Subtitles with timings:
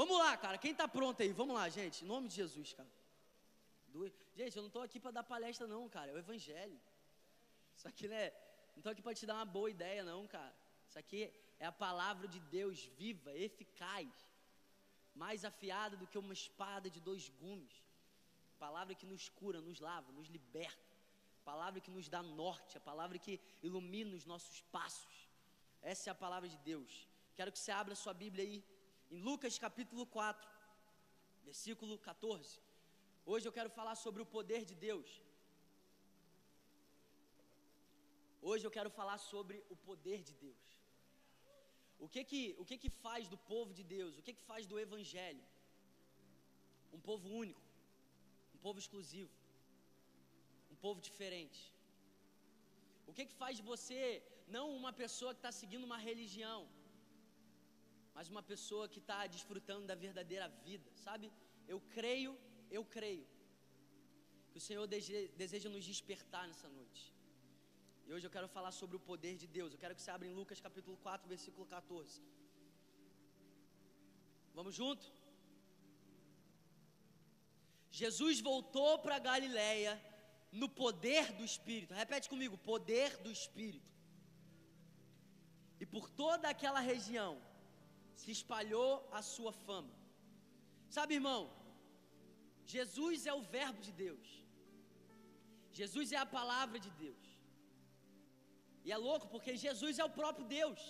[0.00, 0.56] Vamos lá, cara.
[0.56, 1.30] Quem está pronto aí?
[1.40, 1.96] Vamos lá, gente.
[2.04, 2.88] Em nome de Jesus, cara.
[4.38, 6.10] Gente, eu não estou aqui para dar palestra, não, cara.
[6.10, 6.78] É o Evangelho.
[7.76, 8.28] Isso aqui não é.
[8.72, 10.54] Não estou aqui para te dar uma boa ideia, não, cara.
[10.88, 14.08] Isso aqui é a palavra de Deus viva, eficaz,
[15.14, 17.84] mais afiada do que uma espada de dois gumes.
[18.58, 20.96] Palavra que nos cura, nos lava, nos liberta.
[21.44, 25.28] Palavra que nos dá norte, a palavra que ilumina os nossos passos.
[25.82, 27.06] Essa é a palavra de Deus.
[27.34, 28.64] Quero que você abra sua Bíblia aí,
[29.14, 30.48] em Lucas capítulo 4,
[31.48, 32.60] versículo 14.
[33.32, 35.08] Hoje eu quero falar sobre o poder de Deus.
[38.48, 40.66] Hoje eu quero falar sobre o poder de Deus.
[42.04, 44.16] O que que, o que que faz do povo de Deus?
[44.16, 45.44] O que que faz do evangelho?
[46.96, 47.62] Um povo único,
[48.54, 49.34] um povo exclusivo,
[50.72, 51.60] um povo diferente.
[53.08, 54.00] O que que faz de você
[54.56, 56.60] não uma pessoa que está seguindo uma religião,
[58.14, 61.32] mas uma pessoa que está desfrutando da verdadeira vida, sabe?
[61.72, 62.32] Eu creio,
[62.70, 63.26] eu creio
[64.50, 64.86] que o Senhor
[65.42, 67.04] deseja nos despertar nessa noite.
[68.06, 69.72] E hoje eu quero falar sobre o poder de Deus.
[69.72, 72.20] Eu quero que você abra em Lucas capítulo 4, versículo 14.
[74.52, 75.06] Vamos junto?
[77.90, 79.92] Jesus voltou para Galiléia
[80.50, 81.94] no poder do Espírito.
[81.94, 83.88] Repete comigo: poder do Espírito.
[85.78, 87.40] E por toda aquela região
[88.22, 89.94] se espalhou a sua fama.
[90.96, 91.42] Sabe, irmão,
[92.74, 94.28] Jesus é o Verbo de Deus.
[95.80, 97.26] Jesus é a palavra de Deus.
[98.84, 100.80] E é louco porque Jesus é o próprio Deus.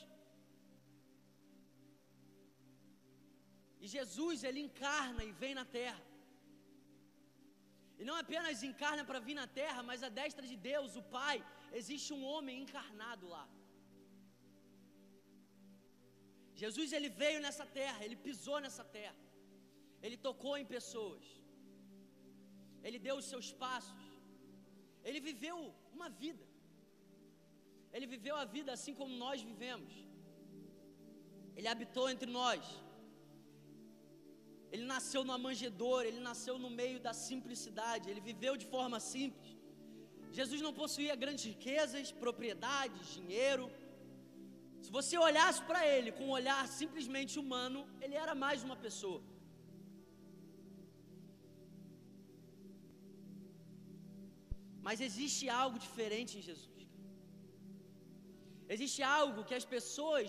[3.83, 6.05] E Jesus, ele encarna e vem na terra.
[8.01, 11.37] E não apenas encarna para vir na terra, mas a destra de Deus, o Pai,
[11.81, 13.45] existe um homem encarnado lá.
[16.63, 19.21] Jesus ele veio nessa terra, ele pisou nessa terra.
[20.05, 21.25] Ele tocou em pessoas.
[22.87, 24.05] Ele deu os seus passos.
[25.09, 25.57] Ele viveu
[25.95, 26.45] uma vida.
[27.95, 29.93] Ele viveu a vida assim como nós vivemos.
[31.57, 32.63] Ele habitou entre nós.
[34.73, 39.51] Ele nasceu numa manjedoura, ele nasceu no meio da simplicidade, ele viveu de forma simples.
[40.39, 43.65] Jesus não possuía grandes riquezas, propriedades, dinheiro.
[44.85, 49.21] Se você olhasse para ele com um olhar simplesmente humano, ele era mais uma pessoa.
[54.87, 56.81] Mas existe algo diferente em Jesus.
[58.75, 60.29] Existe algo que as pessoas,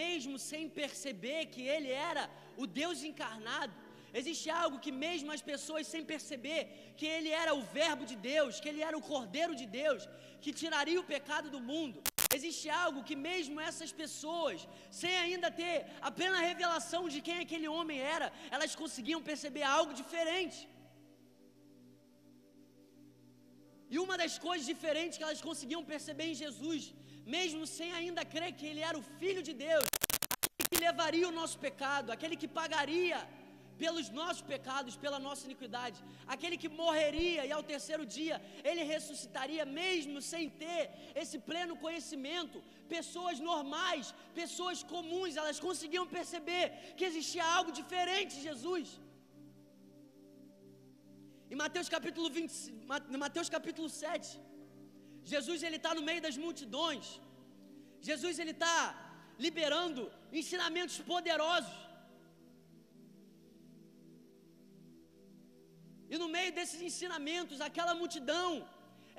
[0.00, 2.24] mesmo sem perceber que Ele era
[2.62, 3.74] o Deus encarnado,
[4.20, 6.60] existe algo que, mesmo as pessoas sem perceber
[6.98, 10.04] que Ele era o Verbo de Deus, que Ele era o Cordeiro de Deus,
[10.42, 11.98] que tiraria o pecado do mundo,
[12.36, 14.66] existe algo que, mesmo essas pessoas,
[15.02, 15.76] sem ainda ter
[16.08, 20.60] a plena revelação de quem aquele homem era, elas conseguiam perceber algo diferente.
[23.92, 26.82] E uma das coisas diferentes que elas conseguiam perceber em Jesus
[27.36, 29.84] mesmo sem ainda crer que Ele era o Filho de Deus,
[30.36, 33.18] aquele que levaria o nosso pecado, aquele que pagaria
[33.82, 35.98] pelos nossos pecados, pela nossa iniquidade,
[36.34, 38.36] aquele que morreria e ao terceiro dia
[38.70, 40.82] ele ressuscitaria, mesmo sem ter
[41.22, 42.58] esse pleno conhecimento.
[42.96, 44.06] Pessoas normais,
[44.40, 46.64] pessoas comuns, elas conseguiam perceber
[46.96, 48.88] que existia algo diferente em Jesus.
[51.52, 54.38] Em Mateus capítulo 20, Mateus capítulo 7,
[55.32, 57.06] Jesus ele está no meio das multidões.
[58.08, 58.76] Jesus ele está
[59.46, 60.02] liberando
[60.40, 61.76] ensinamentos poderosos.
[66.12, 68.48] E no meio desses ensinamentos, aquela multidão,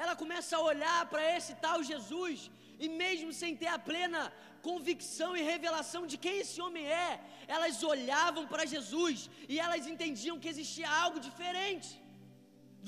[0.03, 2.39] ela começa a olhar para esse tal Jesus,
[2.83, 4.21] e mesmo sem ter a plena
[4.67, 7.09] convicção e revelação de quem esse homem é,
[7.55, 9.17] elas olhavam para Jesus
[9.51, 11.89] e elas entendiam que existia algo diferente.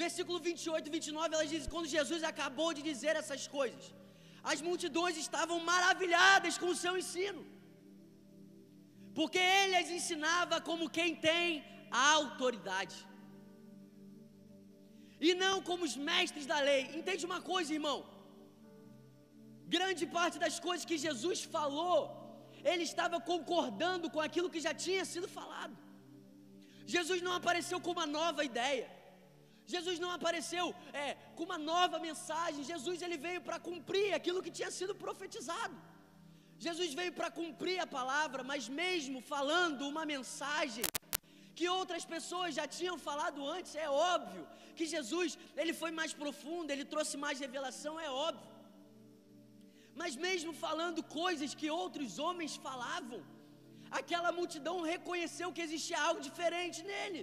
[0.03, 3.85] Versículo 28 e 29, ela diz: Quando Jesus acabou de dizer essas coisas,
[4.51, 7.41] as multidões estavam maravilhadas com o seu ensino,
[9.19, 11.47] porque ele as ensinava como quem tem
[12.01, 12.97] a autoridade,
[15.29, 16.81] e não como os mestres da lei.
[16.99, 17.97] Entende uma coisa, irmão?
[19.75, 21.99] Grande parte das coisas que Jesus falou,
[22.71, 25.75] ele estava concordando com aquilo que já tinha sido falado.
[26.95, 28.87] Jesus não apareceu com uma nova ideia.
[29.73, 30.65] Jesus não apareceu
[31.03, 32.69] é, com uma nova mensagem.
[32.73, 35.77] Jesus ele veio para cumprir aquilo que tinha sido profetizado.
[36.65, 40.85] Jesus veio para cumprir a palavra, mas mesmo falando uma mensagem
[41.57, 44.45] que outras pessoas já tinham falado antes, é óbvio
[44.77, 45.31] que Jesus
[45.61, 48.51] ele foi mais profundo, ele trouxe mais revelação, é óbvio.
[50.01, 53.21] Mas mesmo falando coisas que outros homens falavam,
[53.99, 57.21] aquela multidão reconheceu que existia algo diferente nele.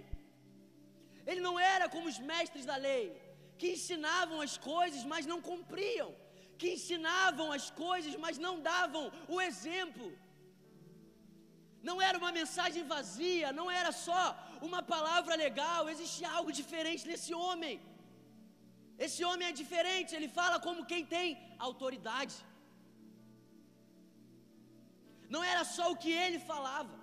[1.30, 3.04] Ele não era como os mestres da lei,
[3.58, 6.08] que ensinavam as coisas, mas não cumpriam,
[6.60, 9.04] que ensinavam as coisas, mas não davam
[9.34, 10.08] o exemplo.
[11.88, 14.22] Não era uma mensagem vazia, não era só
[14.68, 17.74] uma palavra legal, existia algo diferente nesse homem.
[19.06, 21.26] Esse homem é diferente, ele fala como quem tem
[21.68, 22.36] autoridade.
[25.34, 26.94] Não era só o que ele falava,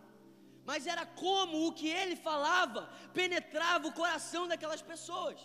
[0.69, 2.81] mas era como o que ele falava
[3.19, 5.39] penetrava o coração daquelas pessoas.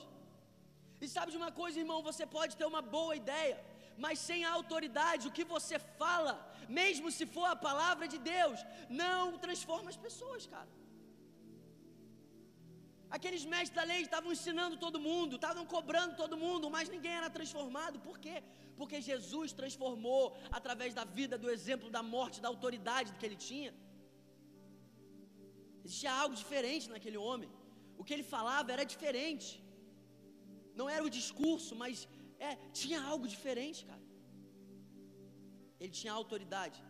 [1.03, 2.01] E sabe de uma coisa, irmão?
[2.11, 3.57] Você pode ter uma boa ideia,
[4.05, 6.35] mas sem a autoridade, o que você fala,
[6.81, 8.59] mesmo se for a palavra de Deus,
[9.03, 10.71] não transforma as pessoas, cara.
[13.17, 17.29] Aqueles mestres da lei estavam ensinando todo mundo, estavam cobrando todo mundo, mas ninguém era
[17.39, 17.97] transformado.
[18.07, 18.37] Por quê?
[18.79, 20.23] Porque Jesus transformou
[20.59, 23.73] através da vida, do exemplo, da morte, da autoridade que ele tinha.
[25.85, 27.51] Existia algo diferente naquele homem.
[28.01, 29.51] O que ele falava era diferente.
[30.81, 32.09] Não era o discurso, mas
[32.49, 34.05] é, tinha algo diferente, cara.
[35.83, 36.81] Ele tinha autoridade.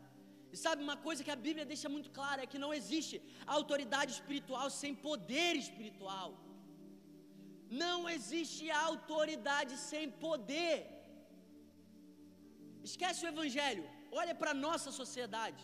[0.55, 3.17] E sabe uma coisa que a Bíblia deixa muito clara é que não existe
[3.59, 6.31] autoridade espiritual sem poder espiritual.
[7.85, 10.77] Não existe autoridade sem poder.
[12.89, 13.85] Esquece o evangelho.
[14.21, 15.63] Olha para a nossa sociedade.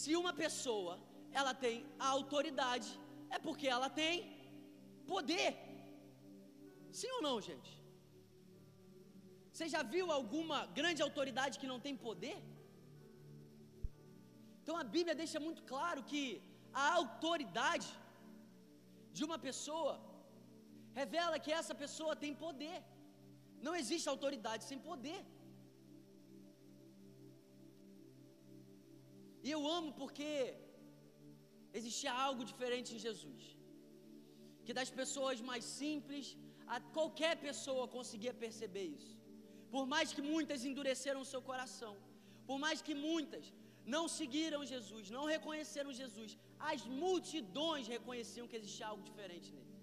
[0.00, 0.92] Se uma pessoa
[1.40, 1.76] ela tem
[2.14, 2.90] autoridade,
[3.36, 4.14] é porque ela tem
[5.12, 5.50] poder.
[7.00, 7.72] Sim ou não, gente?
[9.52, 12.38] Você já viu alguma grande autoridade que não tem poder?
[14.70, 16.22] Então a Bíblia deixa muito claro que
[16.82, 17.88] a autoridade
[19.16, 19.94] de uma pessoa
[20.98, 22.76] revela que essa pessoa tem poder.
[23.66, 25.20] Não existe autoridade sem poder.
[29.46, 30.30] E eu amo porque
[31.80, 33.44] existia algo diferente em Jesus.
[34.66, 36.28] Que das pessoas mais simples,
[36.76, 39.14] a qualquer pessoa conseguia perceber isso.
[39.74, 41.94] Por mais que muitas endureceram o seu coração,
[42.50, 43.46] por mais que muitas
[43.94, 46.30] não seguiram Jesus, não reconheceram Jesus,
[46.72, 49.76] as multidões reconheciam que existia algo diferente nele.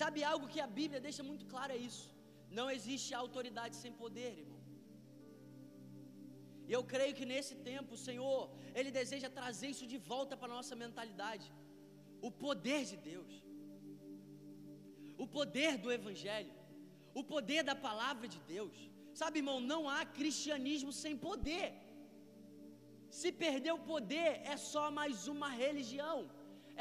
[0.00, 2.06] Sabe algo que a Bíblia deixa muito claro é isso.
[2.58, 4.60] Não existe autoridade sem poder, irmão.
[6.68, 8.40] E eu creio que nesse tempo o Senhor,
[8.78, 11.46] Ele deseja trazer isso de volta para a nossa mentalidade.
[12.28, 13.32] O poder de Deus,
[15.24, 16.54] o poder do Evangelho,
[17.20, 18.76] o poder da palavra de Deus.
[19.20, 21.68] Sabe, irmão, não há cristianismo sem poder.
[23.18, 26.18] Se perder o poder, é só mais uma religião,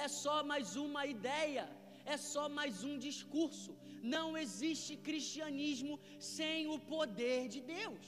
[0.05, 1.65] é só mais uma ideia,
[2.13, 3.71] é só mais um discurso.
[4.15, 5.95] Não existe cristianismo
[6.35, 8.05] sem o poder de Deus.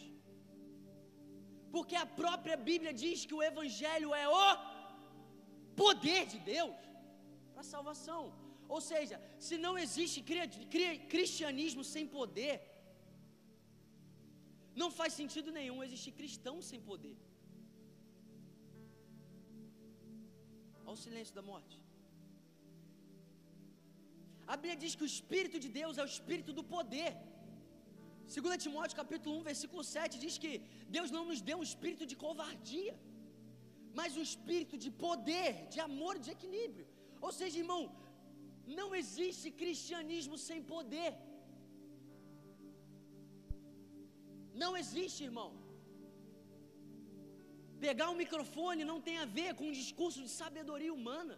[1.75, 4.45] Porque a própria Bíblia diz que o Evangelho é o
[5.83, 6.75] poder de Deus
[7.53, 8.23] para salvação.
[8.75, 9.17] Ou seja,
[9.47, 10.19] se não existe
[11.13, 12.53] cristianismo sem poder,
[14.81, 17.15] não faz sentido nenhum existir cristão sem poder.
[20.85, 21.77] Olha o silêncio da morte.
[24.53, 27.13] A Bíblia diz que o Espírito de Deus é o Espírito do poder.
[28.33, 30.51] 2 Timóteo capítulo 1, versículo 7 diz que
[30.95, 32.93] Deus não nos deu um espírito de covardia,
[33.99, 36.87] mas um espírito de poder, de amor, de equilíbrio.
[37.25, 37.83] Ou seja, irmão,
[38.79, 41.11] não existe cristianismo sem poder.
[44.63, 45.49] Não existe, irmão.
[47.85, 51.35] Pegar um microfone não tem a ver com um discurso de sabedoria humana.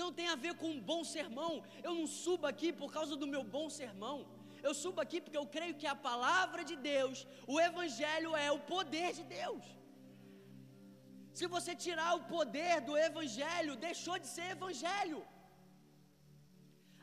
[0.00, 1.52] Não tem a ver com um bom sermão.
[1.86, 4.18] Eu não subo aqui por causa do meu bom sermão.
[4.66, 7.18] Eu subo aqui porque eu creio que a palavra de Deus,
[7.54, 9.64] o Evangelho é o poder de Deus.
[11.38, 15.20] Se você tirar o poder do Evangelho, deixou de ser Evangelho.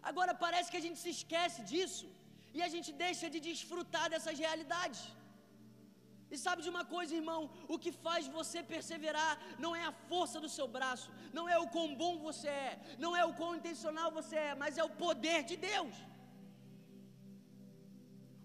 [0.09, 2.07] Agora parece que a gente se esquece disso
[2.55, 5.01] e a gente deixa de desfrutar dessas realidades.
[6.33, 7.41] E sabe de uma coisa, irmão?
[7.73, 11.69] O que faz você perseverar não é a força do seu braço, não é o
[11.75, 12.73] quão bom você é,
[13.03, 15.95] não é o quão intencional você é, mas é o poder de Deus.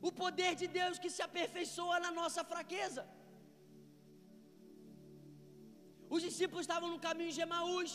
[0.08, 3.02] O poder de Deus que se aperfeiçoa na nossa fraqueza.
[6.14, 7.90] Os discípulos estavam no caminho de Emaús,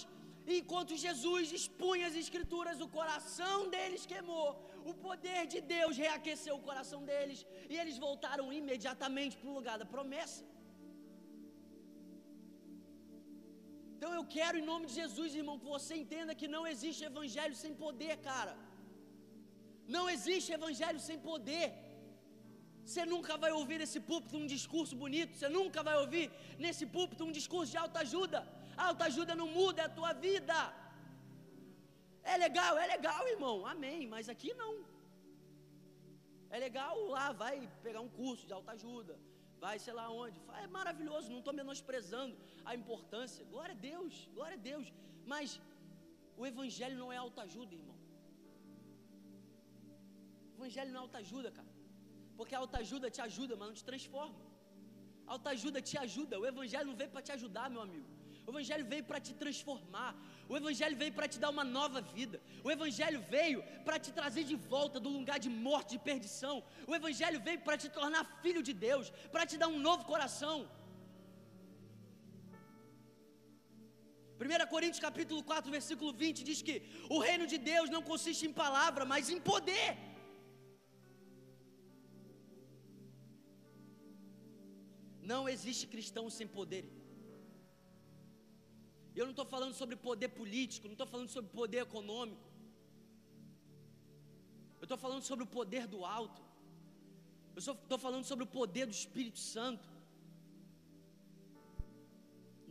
[0.59, 4.49] enquanto Jesus expunha as Escrituras, o coração deles queimou,
[4.91, 7.39] o poder de Deus reaqueceu o coração deles
[7.71, 10.43] e eles voltaram imediatamente para o lugar da promessa.
[13.93, 17.55] Então eu quero, em nome de Jesus, irmão, que você entenda que não existe evangelho
[17.63, 18.55] sem poder, cara.
[19.95, 21.67] Não existe evangelho sem poder.
[22.87, 26.25] Você nunca vai ouvir nesse púlpito um discurso bonito, você nunca vai ouvir
[26.63, 28.39] nesse púlpito um discurso de alta ajuda.
[28.89, 30.57] Alta ajuda não muda, é a tua vida.
[32.33, 33.57] É legal, é legal, irmão.
[33.73, 34.01] Amém.
[34.13, 34.73] Mas aqui não.
[36.55, 37.55] É legal lá, vai
[37.85, 39.15] pegar um curso de alta ajuda.
[39.63, 40.37] Vai, sei lá onde.
[40.63, 42.35] É maravilhoso, não estou menosprezando
[42.69, 43.45] a importância.
[43.53, 44.87] Glória a Deus, glória a Deus.
[45.33, 45.59] Mas
[46.41, 47.97] o Evangelho não é alta ajuda, irmão.
[50.51, 51.73] O Evangelho não é alta ajuda, cara.
[52.37, 54.39] Porque a alta ajuda te ajuda, mas não te transforma.
[55.27, 56.39] A alta ajuda te ajuda.
[56.43, 58.16] O Evangelho não veio para te ajudar, meu amigo.
[58.47, 60.11] O Evangelho veio para te transformar.
[60.51, 62.37] O Evangelho veio para te dar uma nova vida.
[62.65, 66.55] O Evangelho veio para te trazer de volta do lugar de morte, de perdição.
[66.91, 70.57] O Evangelho veio para te tornar filho de Deus, para te dar um novo coração.
[74.39, 76.75] 1 Coríntios capítulo 4, versículo 20 diz que
[77.15, 79.89] o reino de Deus não consiste em palavra, mas em poder.
[85.33, 86.85] Não existe cristão sem poder.
[89.19, 92.47] Eu não estou falando sobre poder político, não estou falando sobre poder econômico.
[94.79, 96.41] Eu estou falando sobre o poder do alto.
[97.55, 99.87] Eu estou falando sobre o poder do Espírito Santo.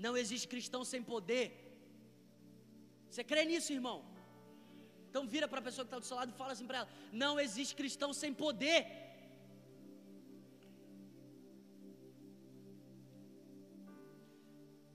[0.05, 1.47] Não existe cristão sem poder.
[3.11, 3.99] Você crê nisso, irmão?
[5.09, 6.89] Então vira para a pessoa que está do seu lado e fala assim para ela:
[7.25, 8.77] Não existe cristão sem poder.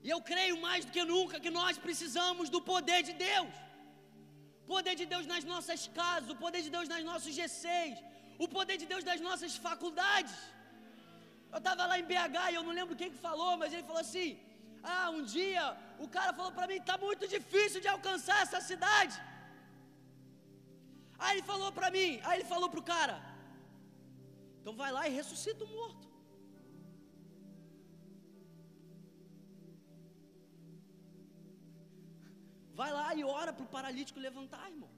[0.06, 3.54] E eu creio mais do que nunca que nós precisamos do poder de Deus.
[4.62, 7.98] O poder de Deus nas nossas casas, o poder de Deus nas nossos G6,
[8.44, 10.36] o poder de Deus nas nossas faculdades.
[11.54, 14.02] Eu estava lá em BH e eu não lembro quem que falou, mas ele falou
[14.06, 14.28] assim:
[14.94, 15.64] Ah, um dia
[16.04, 19.16] o cara falou para mim: está muito difícil de alcançar essa cidade.
[21.22, 23.16] Aí ele falou para mim, aí ele falou para o cara:
[24.60, 26.11] Então vai lá e ressuscita o morto.
[32.80, 34.90] Vai lá e ora para o paralítico levantar, irmão.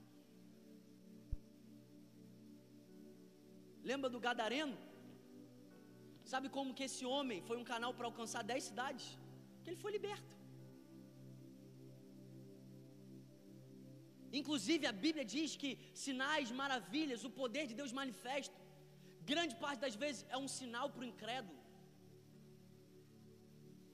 [3.90, 4.76] Lembra do Gadareno?
[6.32, 9.06] Sabe como que esse homem foi um canal para alcançar dez cidades?
[9.62, 10.34] Que ele foi liberto.
[14.40, 15.70] Inclusive a Bíblia diz que
[16.04, 18.58] sinais, maravilhas, o poder de Deus manifesto.
[19.32, 21.60] Grande parte das vezes é um sinal para o incrédulo.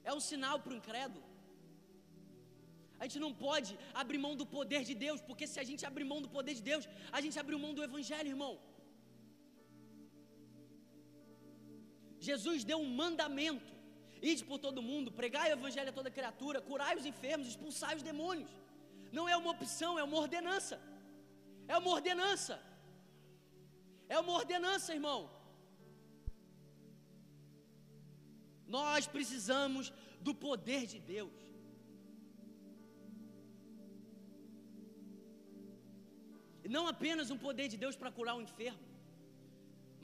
[0.08, 1.29] É um sinal para o incrédulo.
[3.00, 6.06] A gente não pode abrir mão do poder de Deus, porque se a gente abrir
[6.12, 6.84] mão do poder de Deus,
[7.16, 8.54] a gente abriu mão do Evangelho, irmão.
[12.28, 13.72] Jesus deu um mandamento:
[14.30, 18.06] ide por todo mundo, pregai o Evangelho a toda criatura, curai os enfermos, expulsai os
[18.10, 18.52] demônios.
[19.18, 20.76] Não é uma opção, é uma ordenança.
[21.72, 22.56] É uma ordenança.
[24.14, 25.20] É uma ordenança, irmão.
[28.76, 29.86] Nós precisamos
[30.26, 31.49] do poder de Deus.
[36.74, 38.84] Não apenas um poder de Deus para curar o enfermo,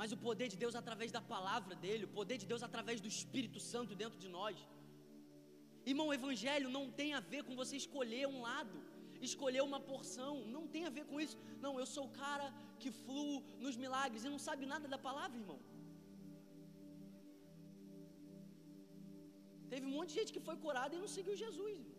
[0.00, 3.10] mas o poder de Deus através da palavra dele, o poder de Deus através do
[3.14, 4.56] Espírito Santo dentro de nós.
[5.90, 8.76] Irmão, o Evangelho não tem a ver com você escolher um lado,
[9.30, 11.36] escolher uma porção, não tem a ver com isso.
[11.64, 12.46] Não, eu sou o cara
[12.80, 15.60] que fluo nos milagres e não sabe nada da palavra, irmão.
[19.72, 21.76] Teve um monte de gente que foi curada e não seguiu Jesus.
[21.78, 21.95] Irmão.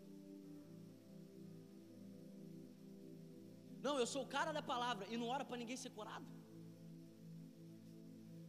[3.85, 6.25] Não, eu sou o cara da palavra e não ora para ninguém ser curado.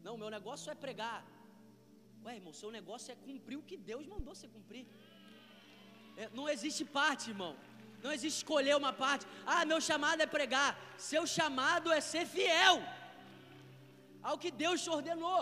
[0.06, 1.20] Não, meu negócio é pregar.
[2.24, 4.84] Ué, irmão, seu negócio é cumprir o que Deus mandou você cumprir.
[6.16, 7.52] É, não existe parte, irmão.
[8.04, 9.26] Não existe escolher uma parte.
[9.54, 10.70] Ah, meu chamado é pregar.
[11.10, 12.76] Seu chamado é ser fiel
[14.22, 15.40] ao que Deus te ordenou.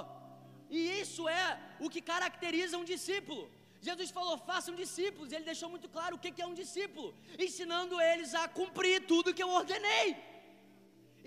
[0.69, 1.47] E isso é
[1.85, 3.45] o que caracteriza um discípulo.
[3.89, 5.33] Jesus falou: façam discípulos.
[5.35, 7.09] Ele deixou muito claro o que é um discípulo,
[7.47, 10.09] ensinando eles a cumprir tudo que eu ordenei.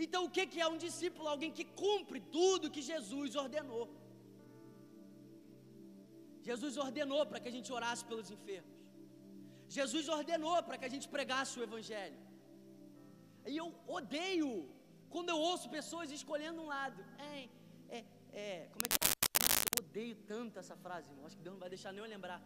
[0.04, 1.28] Então, o que é um discípulo?
[1.34, 3.86] Alguém que cumpre tudo que Jesus ordenou.
[6.50, 8.76] Jesus ordenou para que a gente orasse pelos enfermos.
[9.78, 12.20] Jesus ordenou para que a gente pregasse o Evangelho.
[13.52, 13.68] E eu
[14.00, 14.52] odeio
[15.14, 17.00] quando eu ouço pessoas escolhendo um lado.
[17.30, 17.36] É,
[17.98, 18.00] é,
[18.44, 18.89] é, como é
[19.90, 21.26] odeio tanto essa frase, irmão.
[21.28, 22.40] Acho que Deus não vai deixar nem eu lembrar.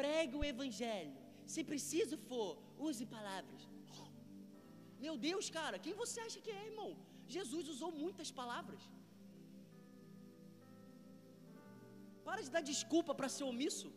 [0.00, 1.16] Pregue o evangelho.
[1.52, 2.50] Se preciso for,
[2.88, 3.62] use palavras.
[5.04, 6.90] Meu Deus, cara, quem você acha que é, irmão?
[7.36, 8.82] Jesus usou muitas palavras.
[12.26, 13.88] Para de dar desculpa para ser omisso.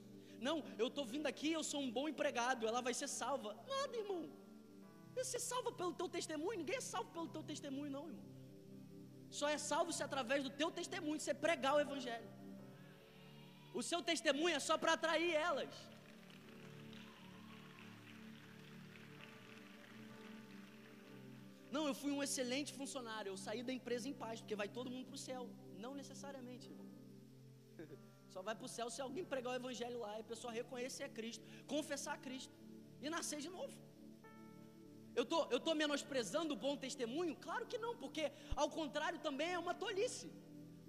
[0.47, 3.51] Não, eu estou vindo aqui, eu sou um bom empregado, ela vai ser salva.
[3.73, 4.23] Nada, irmão.
[5.17, 6.59] Você é salva pelo teu testemunho?
[6.61, 8.27] Ninguém é salvo pelo teu testemunho, não, irmão.
[9.39, 12.29] só é salvo se através do teu testemunho você pregar o evangelho.
[13.73, 15.73] O seu testemunho é só para atrair elas.
[21.75, 24.93] Não, eu fui um excelente funcionário, eu saí da empresa em paz, porque vai todo
[24.93, 25.43] mundo para o céu.
[25.83, 26.88] Não necessariamente, irmão.
[28.33, 31.03] Só vai para o céu se alguém pregar o evangelho lá e a pessoa reconhecer
[31.03, 32.53] a Cristo, confessar a Cristo
[33.01, 33.75] e nascer de novo.
[35.19, 37.35] Eu tô, estou tô menosprezando o bom testemunho?
[37.47, 40.27] Claro que não, porque ao contrário também é uma tolice.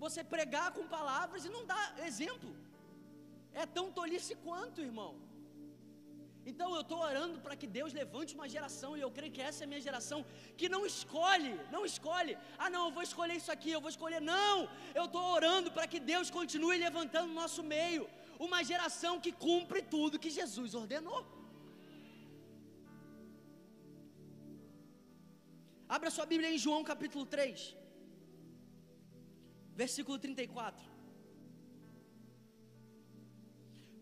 [0.05, 2.51] Você pregar com palavras e não dar exemplo.
[3.53, 5.13] É tão tolice quanto, irmão.
[6.51, 9.63] Então eu estou orando para que Deus levante uma geração, e eu creio que essa
[9.63, 10.19] é a minha geração,
[10.61, 14.21] que não escolhe, não escolhe, ah não, eu vou escolher isso aqui, eu vou escolher,
[14.21, 14.57] não,
[14.95, 19.83] eu estou orando para que Deus continue levantando no nosso meio, uma geração que cumpre
[19.83, 21.21] tudo que Jesus ordenou.
[25.97, 27.77] Abra sua Bíblia em João capítulo 3,
[29.83, 31.00] versículo 34.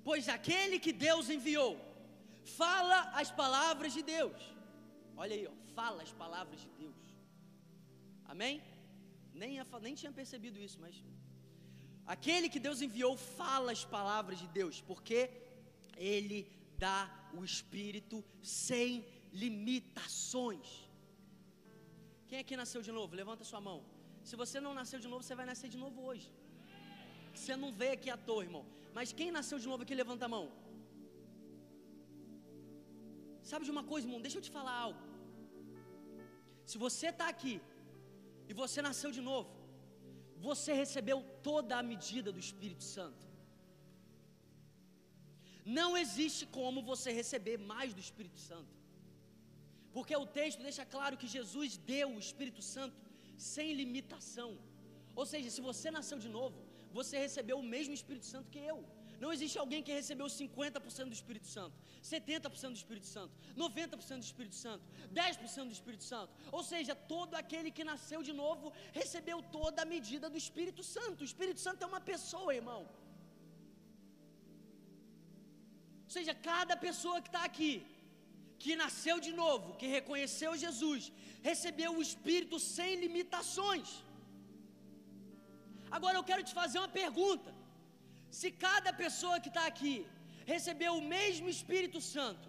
[0.08, 1.72] Pois aquele que Deus enviou,
[2.60, 4.40] fala as palavras de Deus.
[5.22, 7.02] Olha aí, ó, fala as palavras de Deus.
[8.32, 8.54] Amém?
[9.40, 9.50] Nem,
[9.86, 10.94] nem tinha percebido isso, mas.
[12.14, 15.20] Aquele que Deus enviou fala as palavras de Deus, porque
[16.14, 16.38] Ele
[16.84, 16.98] dá
[17.38, 18.24] o Espírito
[18.62, 19.04] sem
[19.44, 20.70] limitações.
[22.28, 23.20] Quem aqui nasceu de novo?
[23.22, 23.78] Levanta sua mão.
[24.30, 26.28] Se você não nasceu de novo, você vai nascer de novo hoje.
[27.36, 28.66] Você não veio aqui à toa, irmão.
[28.98, 30.44] Mas quem nasceu de novo aqui, levanta a mão.
[33.50, 34.24] Sabe de uma coisa, irmão?
[34.24, 35.02] Deixa eu te falar algo.
[36.70, 37.54] Se você está aqui
[38.50, 39.50] e você nasceu de novo,
[40.48, 43.24] você recebeu toda a medida do Espírito Santo.
[45.78, 48.74] Não existe como você receber mais do Espírito Santo.
[49.96, 52.96] Porque o texto deixa claro que Jesus deu o Espírito Santo
[53.52, 54.50] sem limitação.
[55.20, 56.58] Ou seja, se você nasceu de novo,
[56.92, 58.78] você recebeu o mesmo Espírito Santo que eu.
[59.22, 64.28] Não existe alguém que recebeu 50% do Espírito Santo, 70% do Espírito Santo, 90% do
[64.30, 66.32] Espírito Santo, 10% do Espírito Santo.
[66.52, 71.22] Ou seja, todo aquele que nasceu de novo recebeu toda a medida do Espírito Santo.
[71.22, 72.82] O Espírito Santo é uma pessoa, irmão.
[76.08, 77.72] Ou seja, cada pessoa que está aqui,
[78.62, 81.12] que nasceu de novo, que reconheceu Jesus,
[81.50, 83.88] recebeu o Espírito sem limitações.
[85.96, 87.50] Agora eu quero te fazer uma pergunta:
[88.40, 89.94] se cada pessoa que está aqui
[90.52, 92.48] recebeu o mesmo Espírito Santo,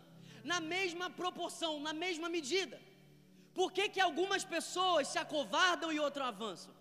[0.52, 2.78] na mesma proporção, na mesma medida,
[3.60, 6.74] por que, que algumas pessoas se acovardam e outras avançam?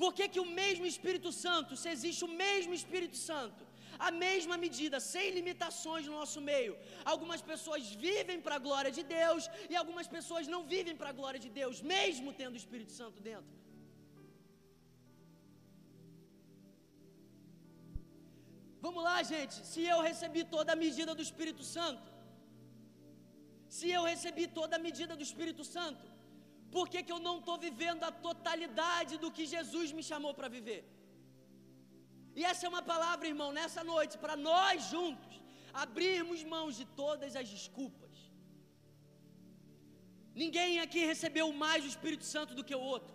[0.00, 3.62] Por que, que o mesmo Espírito Santo, se existe o mesmo Espírito Santo,
[4.08, 6.74] a mesma medida, sem limitações no nosso meio.
[7.12, 11.16] Algumas pessoas vivem para a glória de Deus e algumas pessoas não vivem para a
[11.20, 13.52] glória de Deus, mesmo tendo o Espírito Santo dentro.
[18.88, 19.56] Vamos lá, gente.
[19.70, 22.08] Se eu recebi toda a medida do Espírito Santo,
[23.76, 26.06] se eu recebi toda a medida do Espírito Santo,
[26.74, 30.48] por que, que eu não estou vivendo a totalidade do que Jesus me chamou para
[30.56, 30.80] viver?
[32.38, 35.36] E essa é uma palavra, irmão, nessa noite, para nós juntos
[35.84, 38.14] abrirmos mãos de todas as desculpas.
[40.42, 43.14] Ninguém aqui recebeu mais do Espírito Santo do que o outro.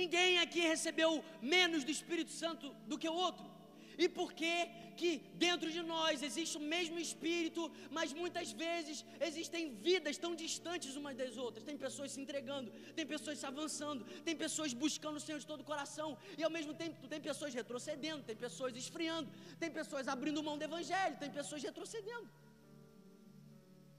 [0.00, 1.10] Ninguém aqui recebeu
[1.54, 3.53] menos do Espírito Santo do que o outro.
[3.98, 4.54] E por que
[5.00, 5.10] que
[5.44, 7.62] dentro de nós existe o mesmo espírito,
[7.96, 11.64] mas muitas vezes existem vidas tão distantes umas das outras.
[11.68, 15.62] Tem pessoas se entregando, tem pessoas se avançando, tem pessoas buscando o Senhor de todo
[15.62, 19.30] o coração, e ao mesmo tempo tem pessoas retrocedendo, tem pessoas esfriando,
[19.62, 22.28] tem pessoas abrindo mão do evangelho, tem pessoas retrocedendo.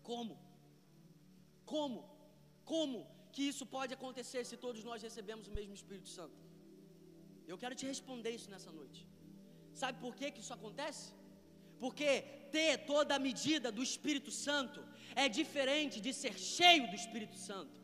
[0.10, 0.34] Como?
[1.74, 2.00] Como?
[2.74, 2.98] Como
[3.34, 6.38] que isso pode acontecer se todos nós recebemos o mesmo Espírito Santo?
[7.52, 9.02] Eu quero te responder isso nessa noite.
[9.82, 11.06] Sabe por que, que isso acontece?
[11.84, 12.10] Porque
[12.56, 14.80] ter toda a medida do Espírito Santo
[15.24, 17.78] é diferente de ser cheio do Espírito Santo.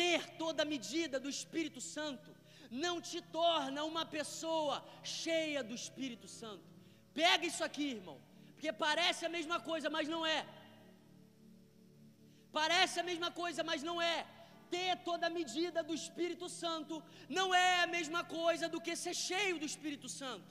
[0.00, 2.30] Ter toda a medida do Espírito Santo
[2.84, 6.66] não te torna uma pessoa cheia do Espírito Santo.
[7.20, 8.18] Pega isso aqui, irmão,
[8.52, 10.40] porque parece a mesma coisa, mas não é.
[12.60, 14.16] Parece a mesma coisa, mas não é
[14.74, 17.02] ter toda a medida do Espírito Santo
[17.38, 20.50] não é a mesma coisa do que ser cheio do Espírito Santo.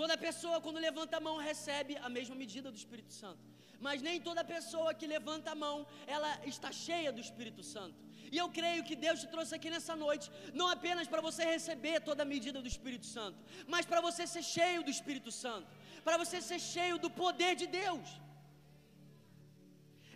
[0.00, 3.42] Toda pessoa, quando levanta a mão, recebe a mesma medida do Espírito Santo.
[3.86, 5.76] Mas nem toda pessoa que levanta a mão,
[6.16, 7.98] ela está cheia do Espírito Santo.
[8.34, 11.96] E eu creio que Deus te trouxe aqui nessa noite, não apenas para você receber
[12.08, 13.38] toda a medida do Espírito Santo,
[13.74, 15.68] mas para você ser cheio do Espírito Santo,
[16.06, 18.08] para você ser cheio do poder de Deus.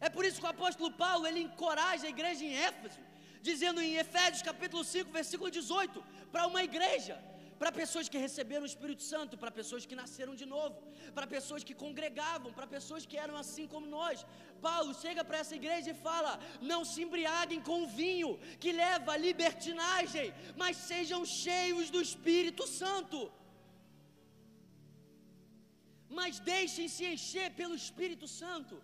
[0.00, 3.00] É por isso que o apóstolo Paulo, ele encoraja a igreja em Éfeso,
[3.48, 7.16] dizendo em Efésios capítulo 5, versículo 18, para uma igreja,
[7.60, 10.76] para pessoas que receberam o Espírito Santo, para pessoas que nasceram de novo,
[11.16, 14.24] para pessoas que congregavam, para pessoas que eram assim como nós.
[14.68, 16.32] Paulo chega para essa igreja e fala:
[16.72, 18.30] Não se embriaguem com o vinho
[18.62, 20.28] que leva à libertinagem,
[20.62, 23.18] mas sejam cheios do Espírito Santo.
[26.18, 28.76] Mas deixem-se encher pelo Espírito Santo.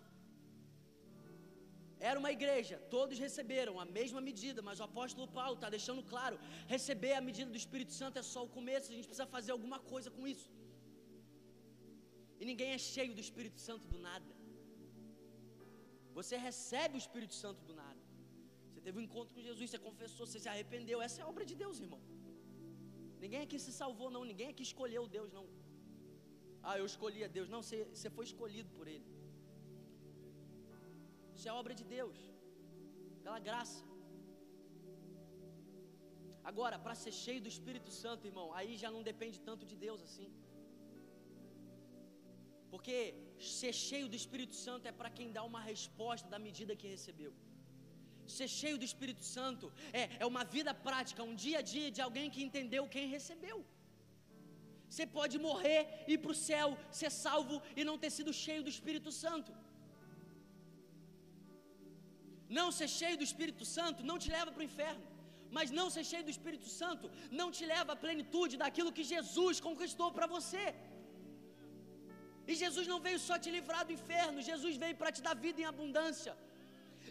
[1.99, 6.37] Era uma igreja, todos receberam a mesma medida, mas o apóstolo Paulo está deixando claro:
[6.67, 9.79] receber a medida do Espírito Santo é só o começo, a gente precisa fazer alguma
[9.79, 10.49] coisa com isso.
[12.39, 14.31] E ninguém é cheio do Espírito Santo do nada.
[16.17, 18.01] Você recebe o Espírito Santo do nada.
[18.67, 21.01] Você teve um encontro com Jesus, você confessou, você se arrependeu.
[21.01, 22.01] Essa é a obra de Deus, irmão.
[23.23, 24.23] Ninguém aqui se salvou, não.
[24.31, 25.45] Ninguém aqui escolheu Deus, não.
[26.67, 27.47] Ah, eu escolhi a Deus.
[27.53, 29.14] Não, você, você foi escolhido por Ele.
[31.35, 32.17] Isso é obra de Deus,
[33.25, 33.83] pela graça.
[36.49, 40.01] Agora, para ser cheio do Espírito Santo, irmão, aí já não depende tanto de Deus
[40.07, 40.29] assim.
[42.73, 42.95] Porque
[43.55, 47.31] ser cheio do Espírito Santo é para quem dá uma resposta da medida que recebeu.
[48.37, 49.65] Ser cheio do Espírito Santo
[50.01, 53.57] é, é uma vida prática, um dia a dia de alguém que entendeu quem recebeu.
[54.89, 55.81] Você pode morrer,
[56.13, 56.67] ir para o céu,
[56.99, 59.51] ser salvo e não ter sido cheio do Espírito Santo.
[62.59, 65.05] Não ser cheio do Espírito Santo não te leva para o inferno.
[65.57, 67.05] Mas não ser cheio do Espírito Santo
[67.39, 70.65] não te leva à plenitude daquilo que Jesus conquistou para você.
[72.49, 75.61] E Jesus não veio só te livrar do inferno, Jesus veio para te dar vida
[75.61, 76.33] em abundância.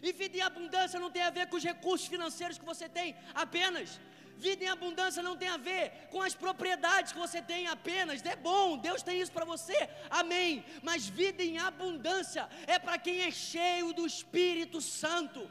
[0.07, 3.15] E vida em abundância não tem a ver com os recursos financeiros que você tem
[3.45, 3.99] apenas.
[4.37, 8.23] Vida em abundância não tem a ver com as propriedades que você tem apenas.
[8.33, 9.77] É bom, Deus tem isso para você.
[10.21, 10.63] Amém.
[10.87, 15.43] Mas vida em abundância é para quem é cheio do Espírito Santo.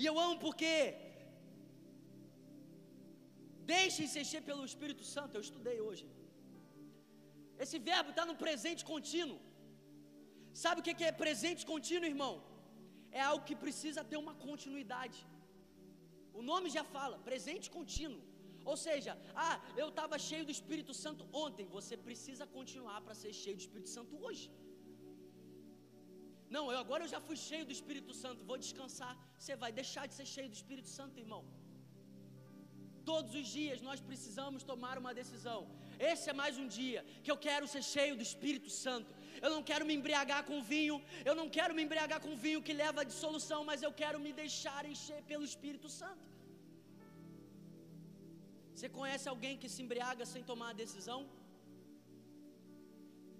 [0.00, 0.72] E eu amo porque
[3.74, 5.34] deixem-se encher pelo Espírito Santo.
[5.36, 6.06] Eu estudei hoje.
[7.64, 9.40] Esse verbo está no presente contínuo.
[10.64, 12.34] Sabe o que é presente contínuo, irmão?
[13.18, 15.18] É algo que precisa ter uma continuidade.
[16.38, 18.22] O nome já fala, presente contínuo.
[18.70, 19.12] Ou seja,
[19.48, 23.64] ah, eu estava cheio do Espírito Santo ontem, você precisa continuar para ser cheio do
[23.66, 24.44] Espírito Santo hoje.
[26.56, 29.12] Não, eu agora eu já fui cheio do Espírito Santo, vou descansar.
[29.38, 31.42] Você vai deixar de ser cheio do Espírito Santo, irmão.
[33.10, 35.60] Todos os dias nós precisamos tomar uma decisão.
[36.10, 39.10] Esse é mais um dia que eu quero ser cheio do Espírito Santo
[39.44, 40.96] eu não quero me embriagar com vinho,
[41.28, 44.32] eu não quero me embriagar com vinho que leva à dissolução, mas eu quero me
[44.42, 46.26] deixar encher pelo Espírito Santo.
[48.74, 51.20] Você conhece alguém que se embriaga sem tomar a decisão?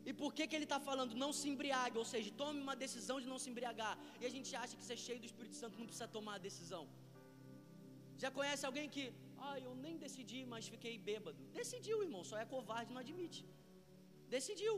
[0.09, 3.17] E por que, que ele está falando não se embriague, ou seja, tome uma decisão
[3.23, 5.87] de não se embriagar, e a gente acha que ser cheio do Espírito Santo não
[5.91, 6.85] precisa tomar a decisão?
[8.23, 9.05] Já conhece alguém que,
[9.49, 11.43] ah, eu nem decidi, mas fiquei bêbado?
[11.61, 13.43] Decidiu, irmão, só é covarde, não admite.
[14.37, 14.75] Decidiu.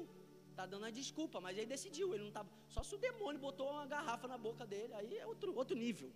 [0.57, 2.45] Tá dando a desculpa, mas ele decidiu, ele não tá.
[2.69, 6.11] Só se o demônio botou uma garrafa na boca dele, aí é outro, outro nível.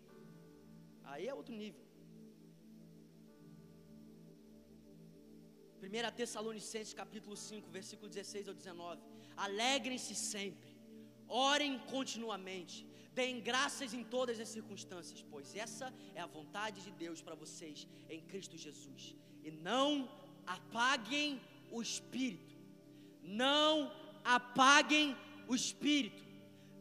[1.04, 1.84] Aí é outro nível.
[5.82, 9.00] 1 Tessalonicenses capítulo 5, versículo 16 ao 19.
[9.36, 10.70] Alegrem-se sempre,
[11.28, 17.22] orem continuamente, deem graças em todas as circunstâncias, pois essa é a vontade de Deus
[17.22, 19.14] para vocês em Cristo Jesus.
[19.44, 20.10] E não
[20.46, 22.56] apaguem o espírito.
[23.22, 23.92] Não
[24.34, 25.16] apaguem
[25.48, 26.22] o espírito.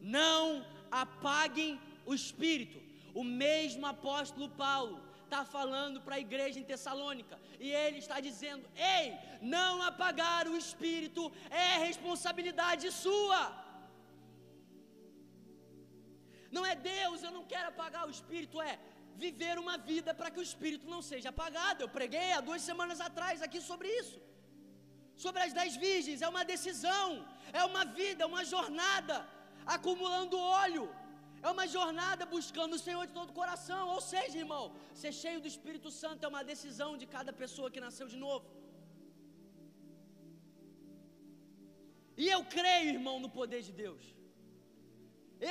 [0.01, 0.65] Não
[1.03, 2.79] apaguem o espírito.
[3.21, 8.65] O mesmo apóstolo Paulo está falando para a igreja em Tessalônica e ele está dizendo:
[8.95, 9.05] Ei,
[9.55, 13.41] não apagar o espírito é responsabilidade sua.
[16.55, 18.73] Não é Deus, eu não quero apagar o espírito, é
[19.23, 21.81] viver uma vida para que o espírito não seja apagado.
[21.81, 24.19] Eu preguei há duas semanas atrás aqui sobre isso
[25.23, 27.07] sobre as dez virgens, é uma decisão,
[27.59, 29.17] é uma vida, é uma jornada,
[29.75, 30.85] acumulando óleo,
[31.45, 33.83] é uma jornada buscando o Senhor de todo o coração.
[33.95, 34.63] Ou seja, irmão,
[35.01, 38.45] ser cheio do Espírito Santo é uma decisão de cada pessoa que nasceu de novo.
[42.23, 44.03] E eu creio, irmão, no poder de Deus.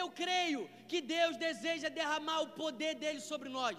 [0.00, 3.78] Eu creio que Deus deseja derramar o poder dele sobre nós.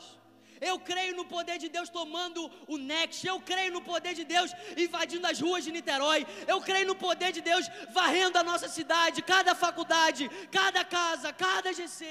[0.71, 2.41] Eu creio no poder de Deus tomando
[2.73, 3.19] o Next.
[3.32, 4.51] Eu creio no poder de Deus
[4.86, 6.21] invadindo as ruas de Niterói.
[6.54, 7.65] Eu creio no poder de Deus
[7.99, 10.23] varrendo a nossa cidade, cada faculdade,
[10.60, 12.04] cada casa, cada GC.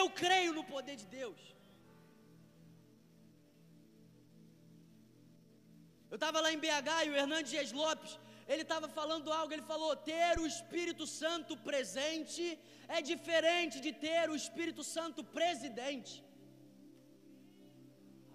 [0.00, 1.40] Eu creio no poder de Deus.
[6.12, 8.12] Eu estava lá em BH e o Hernandes Dias Lopes
[8.52, 12.44] ele estava falando algo, ele falou: ter o Espírito Santo presente
[12.96, 16.14] é diferente de ter o Espírito Santo presidente.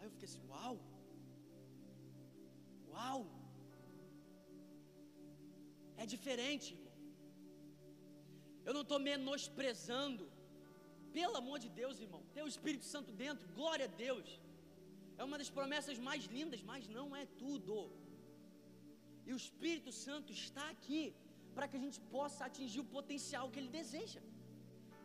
[0.09, 0.75] Eu fiquei assim: uau,
[2.93, 3.19] uau,
[6.03, 6.97] é diferente, irmão.
[8.67, 10.25] Eu não estou menosprezando,
[11.17, 14.27] pelo amor de Deus, irmão, ter o Espírito Santo dentro, glória a Deus,
[15.19, 17.73] é uma das promessas mais lindas, mas não é tudo.
[19.27, 21.01] E o Espírito Santo está aqui
[21.55, 24.21] para que a gente possa atingir o potencial que Ele deseja.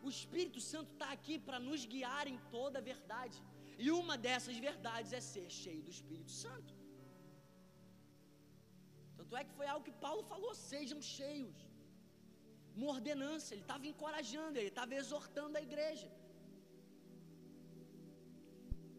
[0.05, 3.39] O Espírito Santo está aqui para nos guiar em toda a verdade.
[3.83, 6.73] E uma dessas verdades é ser cheio do Espírito Santo.
[9.17, 11.57] Tanto é que foi algo que Paulo falou: sejam cheios.
[12.77, 16.09] Uma ordenança, ele estava encorajando, ele estava exortando a igreja.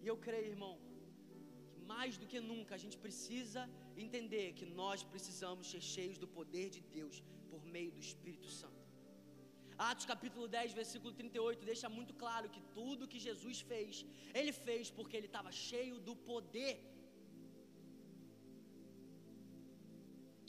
[0.03, 0.75] E eu creio, irmão,
[1.73, 3.63] que mais do que nunca a gente precisa
[4.05, 7.17] entender que nós precisamos ser cheios do poder de Deus
[7.51, 8.76] por meio do Espírito Santo.
[9.79, 14.05] Atos capítulo 10, versículo 38 deixa muito claro que tudo que Jesus fez,
[14.39, 16.75] ele fez porque ele estava cheio do poder.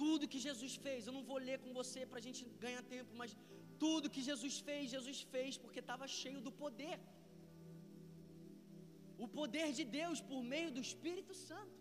[0.02, 3.12] Tudo que Jesus fez, eu não vou ler com você para a gente ganhar tempo,
[3.22, 3.36] mas
[3.84, 6.98] tudo que Jesus fez, Jesus fez porque estava cheio do poder.
[9.26, 11.78] O poder de Deus por meio do Espírito Santo.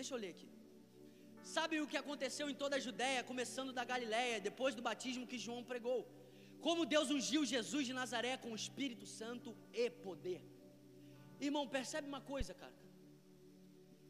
[0.00, 0.51] Deixa eu ler aqui.
[1.44, 5.38] Sabe o que aconteceu em toda a Judéia, começando da Galiléia, depois do batismo que
[5.38, 6.00] João pregou?
[6.60, 10.40] Como Deus ungiu Jesus de Nazaré com o Espírito Santo e poder.
[11.40, 12.76] Irmão, percebe uma coisa, cara.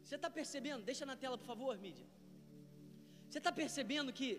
[0.03, 0.83] Você está percebendo?
[0.83, 2.05] Deixa na tela, por favor, mídia.
[3.27, 4.29] Você está percebendo que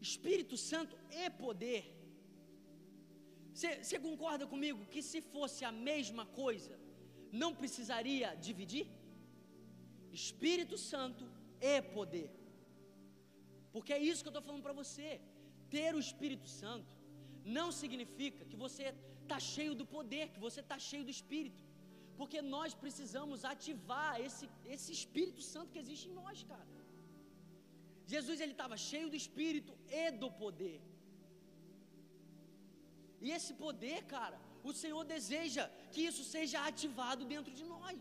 [0.00, 1.82] Espírito Santo e poder.
[3.54, 6.78] Você, você concorda comigo que se fosse a mesma coisa,
[7.32, 8.86] não precisaria dividir?
[10.12, 11.24] Espírito Santo
[11.60, 12.28] e poder.
[13.72, 15.20] Porque é isso que eu estou falando para você.
[15.74, 16.92] Ter o Espírito Santo
[17.44, 18.84] não significa que você
[19.22, 21.62] está cheio do poder, que você está cheio do Espírito.
[22.18, 24.44] Porque nós precisamos ativar esse,
[24.74, 26.68] esse Espírito Santo que existe em nós, cara.
[28.12, 30.78] Jesus ele estava cheio do Espírito e do poder.
[33.24, 38.00] E esse poder, cara, o Senhor deseja que isso seja ativado dentro de nós.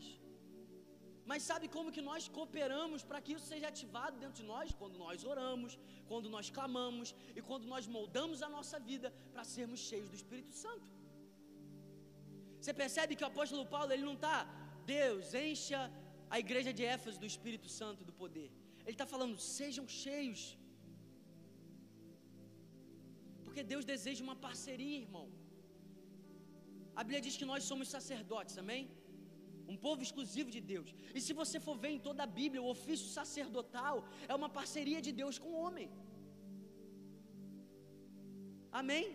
[1.29, 4.67] Mas sabe como que nós cooperamos para que isso seja ativado dentro de nós?
[4.81, 5.71] Quando nós oramos,
[6.09, 10.53] quando nós clamamos e quando nós moldamos a nossa vida para sermos cheios do Espírito
[10.65, 10.87] Santo.
[12.59, 14.37] Você percebe que o apóstolo Paulo ele não está,
[14.95, 15.79] Deus, encha
[16.35, 18.49] a igreja de Éfeso do Espírito Santo do poder.
[18.85, 20.41] Ele está falando, sejam cheios.
[23.45, 25.27] Porque Deus deseja uma parceria, irmão.
[26.99, 28.83] A Bíblia diz que nós somos sacerdotes, amém?
[29.73, 30.89] Um povo exclusivo de Deus.
[31.17, 33.95] E se você for ver em toda a Bíblia, o ofício sacerdotal
[34.31, 35.87] é uma parceria de Deus com o homem.
[38.81, 39.05] Amém?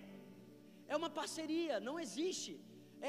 [0.93, 2.53] É uma parceria, não existe.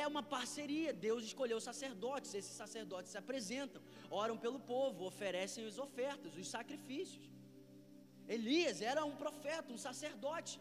[0.02, 0.92] É uma parceria.
[1.08, 3.82] Deus escolheu sacerdotes, esses sacerdotes se apresentam,
[4.24, 7.28] oram pelo povo, oferecem as ofertas, os sacrifícios.
[8.36, 10.54] Elias era um profeta, um sacerdote.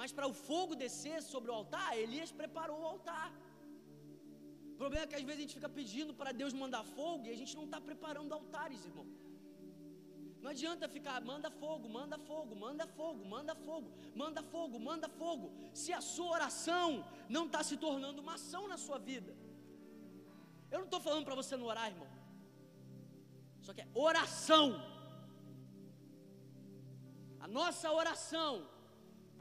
[0.00, 3.28] Mas para o fogo descer sobre o altar, Elias preparou o altar.
[4.76, 7.30] O problema é que às vezes a gente fica pedindo para Deus mandar fogo e
[7.34, 9.06] a gente não está preparando altares, irmão.
[10.42, 13.88] Não adianta ficar, manda fogo, manda fogo, manda fogo, manda fogo,
[14.22, 15.46] manda fogo, manda fogo.
[15.82, 16.88] Se a sua oração
[17.36, 19.32] não está se tornando uma ação na sua vida.
[20.70, 22.10] Eu não estou falando para você não orar, irmão.
[23.66, 24.66] Só que é oração.
[27.46, 28.52] A nossa oração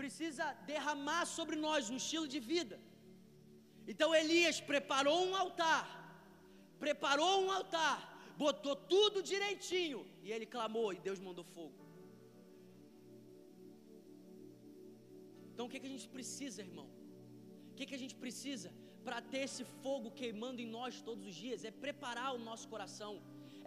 [0.01, 2.77] precisa derramar sobre nós um estilo de vida.
[3.91, 5.83] Então Elias preparou um altar,
[6.85, 7.97] preparou um altar,
[8.43, 11.85] botou tudo direitinho e ele clamou e Deus mandou fogo.
[15.51, 16.87] Então o que, que a gente precisa, irmão?
[17.71, 18.69] O que, que a gente precisa
[19.05, 21.63] para ter esse fogo queimando em nós todos os dias?
[21.69, 23.13] É preparar o nosso coração.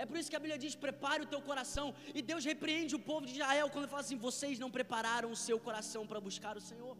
[0.02, 1.86] É por isso que a Bíblia diz: prepare o teu coração.
[2.18, 5.58] E Deus repreende o povo de Israel quando fala assim: vocês não prepararam o seu
[5.68, 6.96] coração para buscar o Senhor.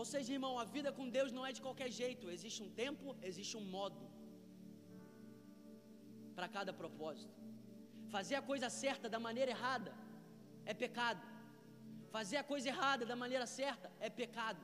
[0.00, 2.30] Ou seja, irmão, a vida com Deus não é de qualquer jeito.
[2.34, 4.02] Existe um tempo, existe um modo
[6.36, 7.34] para cada propósito.
[8.14, 9.92] Fazer a coisa certa da maneira errada
[10.72, 11.24] é pecado.
[12.16, 14.62] Fazer a coisa errada da maneira certa é pecado.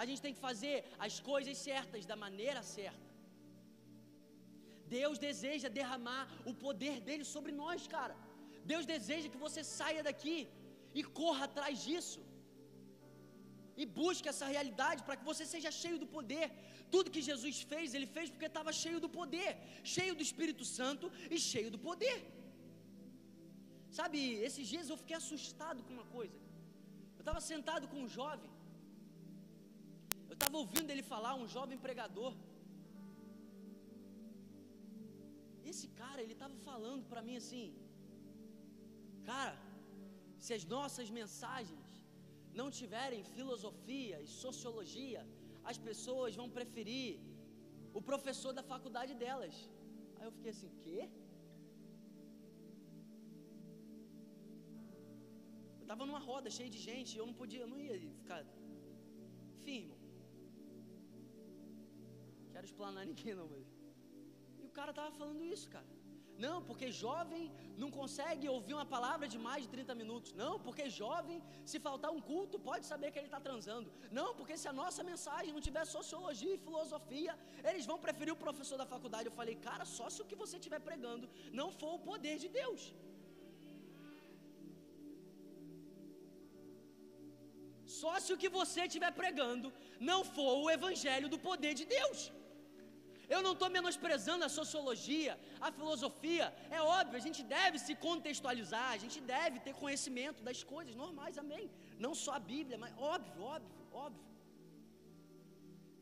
[0.00, 0.76] A gente tem que fazer
[1.06, 3.06] as coisas certas da maneira certa.
[4.98, 8.16] Deus deseja derramar o poder dele sobre nós, cara.
[8.72, 10.38] Deus deseja que você saia daqui
[10.98, 12.20] e corra atrás disso
[13.82, 16.46] e busque essa realidade para que você seja cheio do poder.
[16.94, 19.50] Tudo que Jesus fez, ele fez porque estava cheio do poder,
[19.94, 22.18] cheio do Espírito Santo e cheio do poder.
[23.98, 26.38] Sabe, esses dias eu fiquei assustado com uma coisa.
[27.18, 28.50] Eu estava sentado com um jovem,
[30.30, 32.32] eu estava ouvindo ele falar, um jovem pregador.
[35.70, 37.64] Esse cara, ele estava falando para mim assim,
[39.30, 39.56] cara,
[40.44, 41.85] se as nossas mensagens
[42.60, 45.22] não tiverem filosofia e sociologia,
[45.70, 47.12] as pessoas vão preferir
[47.98, 49.54] o professor da faculdade delas.
[50.16, 50.98] Aí eu fiquei assim, quê?
[55.80, 58.40] Eu estava numa roda cheia de gente, eu não podia, eu não ia ficar
[59.64, 59.96] firme.
[62.52, 63.66] Quero explanar ninguém não, mas.
[64.62, 65.90] E o cara estava falando isso, cara.
[66.44, 67.44] Não, porque jovem
[67.82, 70.32] não consegue ouvir uma palavra de mais de 30 minutos.
[70.42, 71.38] Não, porque jovem,
[71.70, 73.90] se faltar um culto, pode saber que ele está transando.
[74.18, 77.34] Não, porque se a nossa mensagem não tiver sociologia e filosofia,
[77.70, 79.28] eles vão preferir o professor da faculdade.
[79.30, 81.28] Eu falei, cara, só se o que você estiver pregando
[81.60, 82.84] não for o poder de Deus.
[88.00, 89.68] Só se o que você estiver pregando
[90.10, 92.20] não for o evangelho do poder de Deus.
[93.34, 95.32] Eu não estou menosprezando a sociologia,
[95.66, 96.46] a filosofia.
[96.78, 101.38] É óbvio, a gente deve se contextualizar, a gente deve ter conhecimento das coisas normais,
[101.44, 101.64] amém.
[102.06, 104.24] Não só a Bíblia, mas óbvio, óbvio, óbvio.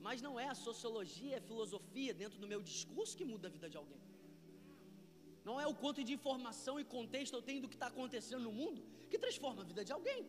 [0.06, 3.68] Mas não é a sociologia, a filosofia dentro do meu discurso que muda a vida
[3.74, 4.02] de alguém.
[5.48, 8.52] Não é o quanto de informação e contexto eu tenho do que está acontecendo no
[8.60, 10.20] mundo que transforma a vida de alguém.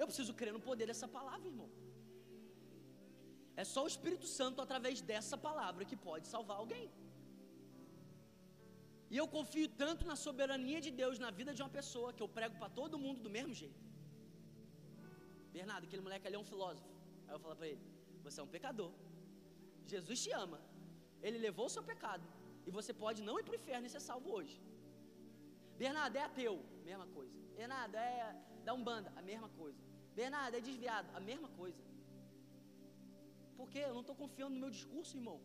[0.00, 1.70] Eu preciso crer no poder dessa palavra, irmão.
[3.60, 6.86] É só o Espírito Santo, através dessa palavra, que pode salvar alguém.
[9.12, 12.28] E eu confio tanto na soberania de Deus na vida de uma pessoa que eu
[12.36, 13.80] prego para todo mundo do mesmo jeito.
[15.56, 16.88] Bernardo, aquele moleque ali é um filósofo.
[17.28, 17.82] Aí eu falo para ele:
[18.24, 18.90] Você é um pecador.
[19.92, 20.58] Jesus te ama.
[21.26, 22.26] Ele levou o seu pecado.
[22.66, 24.56] E você pode não ir para o inferno e ser salvo hoje.
[25.82, 26.54] Bernardo é ateu,
[26.90, 27.36] mesma coisa.
[27.58, 28.34] Bernardo é
[28.64, 29.78] da Umbanda, a mesma coisa.
[30.14, 31.91] Bernardo é desviado, a mesma coisa.
[33.62, 35.38] Porque eu não estou confiando no meu discurso, irmão.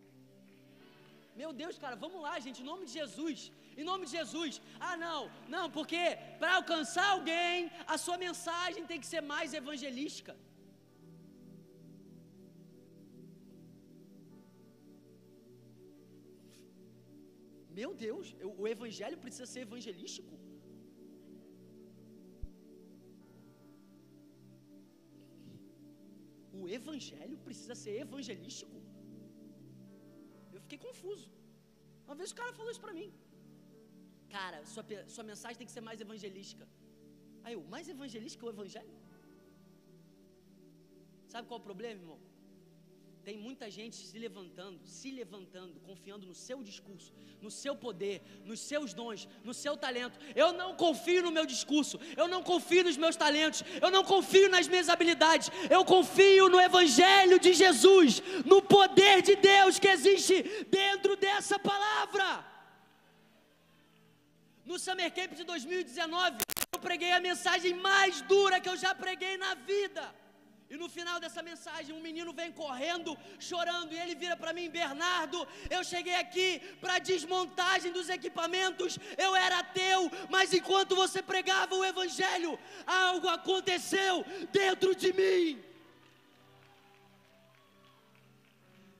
[1.41, 3.39] Meu Deus, cara, vamos lá, gente, em nome de Jesus.
[3.80, 4.53] Em nome de Jesus.
[4.88, 5.19] Ah, não,
[5.56, 6.01] não, porque
[6.39, 10.36] para alcançar alguém, a sua mensagem tem que ser mais evangelística.
[17.80, 18.27] Meu Deus,
[18.62, 20.36] o evangelho precisa ser evangelístico?
[26.67, 28.77] O evangelho precisa ser evangelístico?
[30.56, 31.30] Eu fiquei confuso.
[32.06, 33.10] Uma vez o cara falou isso para mim.
[34.38, 34.84] Cara, sua,
[35.15, 36.65] sua mensagem tem que ser mais evangelística.
[37.45, 38.95] Aí eu, mais evangelística o evangelho?
[41.34, 42.19] Sabe qual é o problema, irmão?
[43.27, 47.11] Tem muita gente se levantando, se levantando, confiando no seu discurso,
[47.41, 50.17] no seu poder, nos seus dons, no seu talento.
[50.33, 54.47] Eu não confio no meu discurso, eu não confio nos meus talentos, eu não confio
[54.47, 60.41] nas minhas habilidades, eu confio no Evangelho de Jesus, no poder de Deus que existe
[60.69, 62.27] dentro dessa palavra.
[64.65, 66.37] No Summer Camp de 2019,
[66.71, 70.15] eu preguei a mensagem mais dura que eu já preguei na vida.
[70.69, 74.69] E no final dessa mensagem, um menino vem correndo, chorando, e ele vira para mim:
[74.69, 81.73] Bernardo, eu cheguei aqui para desmontagem dos equipamentos, eu era teu, mas enquanto você pregava
[81.73, 85.63] o Evangelho, algo aconteceu dentro de mim.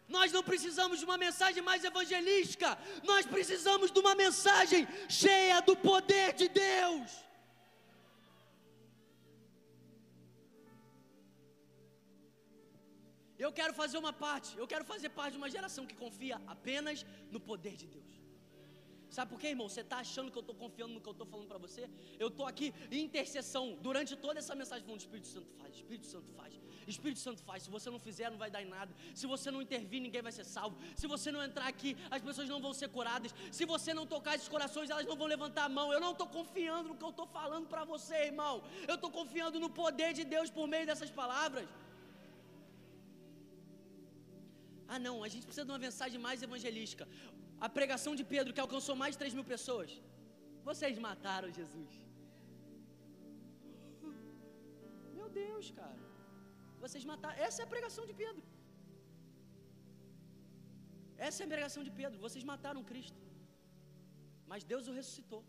[0.08, 5.76] Nós não precisamos de uma mensagem mais evangelística, nós precisamos de uma mensagem cheia do
[5.76, 7.27] poder de Deus.
[13.46, 17.06] Eu quero fazer uma parte, eu quero fazer parte de uma geração que confia apenas
[17.32, 18.12] no poder de Deus.
[19.10, 19.68] Sabe por quê, irmão?
[19.70, 21.90] Você está achando que eu estou confiando no que eu estou falando para você?
[22.20, 26.32] Eu estou aqui em intercessão durante toda essa mensagem falando: Espírito Santo faz, Espírito Santo
[26.34, 27.64] faz, Espírito Santo faz.
[27.64, 28.94] Se você não fizer, não vai dar em nada.
[29.16, 30.78] Se você não intervir, ninguém vai ser salvo.
[30.96, 33.34] Se você não entrar aqui, as pessoas não vão ser curadas.
[33.52, 35.92] Se você não tocar esses corações, elas não vão levantar a mão.
[35.94, 38.56] Eu não estou confiando no que eu estou falando para você, irmão.
[38.88, 41.68] Eu estou confiando no poder de Deus por meio dessas palavras.
[44.94, 47.06] Ah, não, a gente precisa de uma mensagem mais evangelística.
[47.66, 49.90] A pregação de Pedro, que alcançou mais de 3 mil pessoas.
[50.70, 51.92] Vocês mataram Jesus.
[55.18, 56.04] Meu Deus, cara.
[56.84, 57.38] Vocês mataram.
[57.48, 58.44] Essa é a pregação de Pedro.
[61.28, 62.18] Essa é a pregação de Pedro.
[62.26, 63.22] Vocês mataram Cristo.
[64.52, 65.44] Mas Deus o ressuscitou.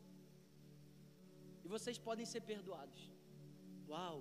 [1.65, 3.01] E vocês podem ser perdoados.
[3.91, 4.17] Uau!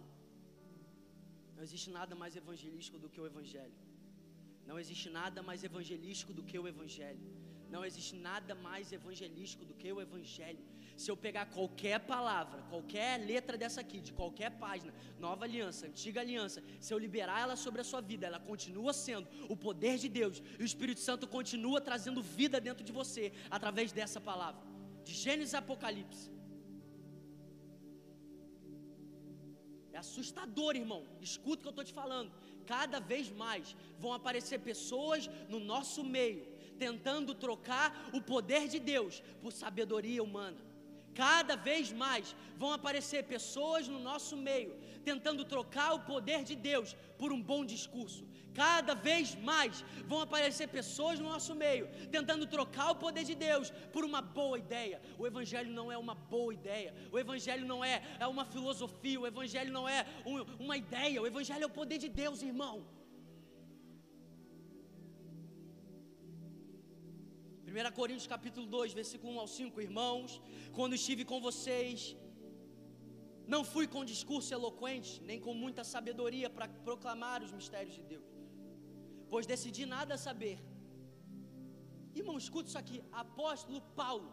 [1.55, 3.78] Não existe nada mais evangelístico do que o Evangelho.
[4.70, 7.26] Não existe nada mais evangelístico do que o Evangelho.
[7.74, 10.63] Não existe nada mais evangelístico do que o Evangelho.
[11.01, 14.93] Se eu pegar qualquer palavra, qualquer letra dessa aqui, de qualquer página,
[15.26, 19.28] nova aliança, antiga aliança, se eu liberar ela sobre a sua vida, ela continua sendo
[19.53, 23.26] o poder de Deus e o Espírito Santo continua trazendo vida dentro de você
[23.57, 24.61] através dessa palavra,
[25.03, 26.26] de Gênesis a Apocalipse.
[29.97, 31.03] É assustador, irmão.
[31.30, 32.32] Escuta o que eu estou te falando.
[32.68, 39.22] Cada vez mais vão aparecer pessoas no nosso meio tentando trocar o poder de Deus
[39.41, 40.66] por sabedoria humana.
[41.18, 44.74] Cada vez mais vão aparecer pessoas no nosso meio
[45.09, 46.89] tentando trocar o poder de Deus
[47.20, 48.24] por um bom discurso.
[48.53, 53.72] Cada vez mais vão aparecer pessoas no nosso meio tentando trocar o poder de Deus
[53.93, 55.01] por uma boa ideia.
[55.18, 59.28] O Evangelho não é uma boa ideia, o Evangelho não é, é uma filosofia, o
[59.34, 62.86] Evangelho não é um, uma ideia, o Evangelho é o poder de Deus, irmão.
[67.78, 70.30] 1 Coríntios capítulo 2, versículo 1 ao 5, irmãos,
[70.78, 72.00] quando estive com vocês,
[73.54, 78.30] não fui com discurso eloquente, nem com muita sabedoria para proclamar os mistérios de Deus,
[79.32, 80.58] pois decidi nada saber.
[82.20, 84.32] Irmão, escuta isso aqui: apóstolo Paulo,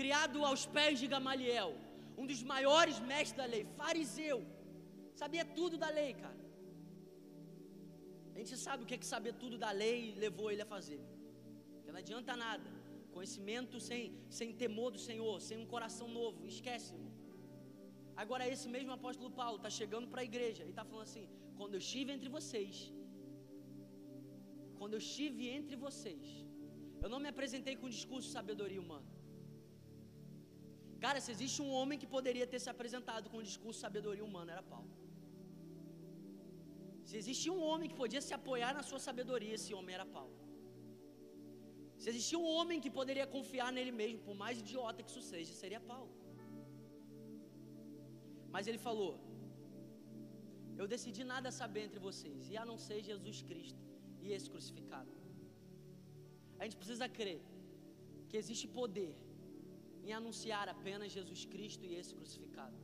[0.00, 1.72] criado aos pés de Gamaliel,
[2.20, 4.38] um dos maiores mestres da lei, fariseu,
[5.22, 6.42] sabia tudo da lei, cara.
[8.34, 11.02] A gente sabe o que, é que saber tudo da lei levou ele a fazer
[11.94, 12.68] não adianta nada.
[13.16, 14.02] Conhecimento sem,
[14.38, 17.12] sem temor do Senhor, sem um coração novo, esquece, irmão.
[18.22, 21.24] Agora, esse mesmo apóstolo Paulo está chegando para a igreja e está falando assim:
[21.58, 22.76] quando eu estive entre vocês,
[24.78, 26.24] quando eu estive entre vocês,
[27.02, 29.08] eu não me apresentei com discurso de sabedoria humana.
[31.04, 34.52] Cara, se existe um homem que poderia ter se apresentado com discurso de sabedoria humana,
[34.56, 34.92] era Paulo.
[37.08, 40.43] Se existia um homem que podia se apoiar na sua sabedoria, esse homem era Paulo.
[42.02, 45.52] Se existia um homem que poderia confiar nele mesmo, por mais idiota que isso seja,
[45.62, 46.12] seria Paulo.
[48.54, 49.12] Mas ele falou:
[50.80, 53.82] Eu decidi nada saber entre vocês, e a não ser Jesus Cristo
[54.24, 55.12] e esse crucificado.
[56.58, 57.40] A gente precisa crer
[58.28, 59.12] que existe poder
[60.06, 62.78] em anunciar apenas Jesus Cristo e esse crucificado.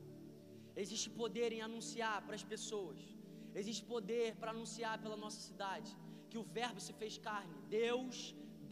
[0.83, 2.99] Existe poder em anunciar para as pessoas.
[3.61, 5.91] Existe poder para anunciar pela nossa cidade
[6.29, 7.55] que o Verbo se fez carne.
[7.81, 8.17] Deus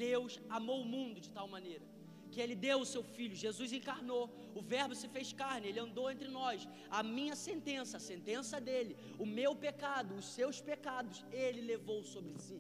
[0.08, 1.86] Deus amou o mundo de tal maneira
[2.32, 4.24] que ele deu o seu filho, Jesus encarnou,
[4.60, 6.68] o Verbo se fez carne, ele andou entre nós.
[7.00, 8.93] A minha sentença, a sentença dele,
[9.24, 12.60] o meu pecado, os seus pecados, ele levou sobre si.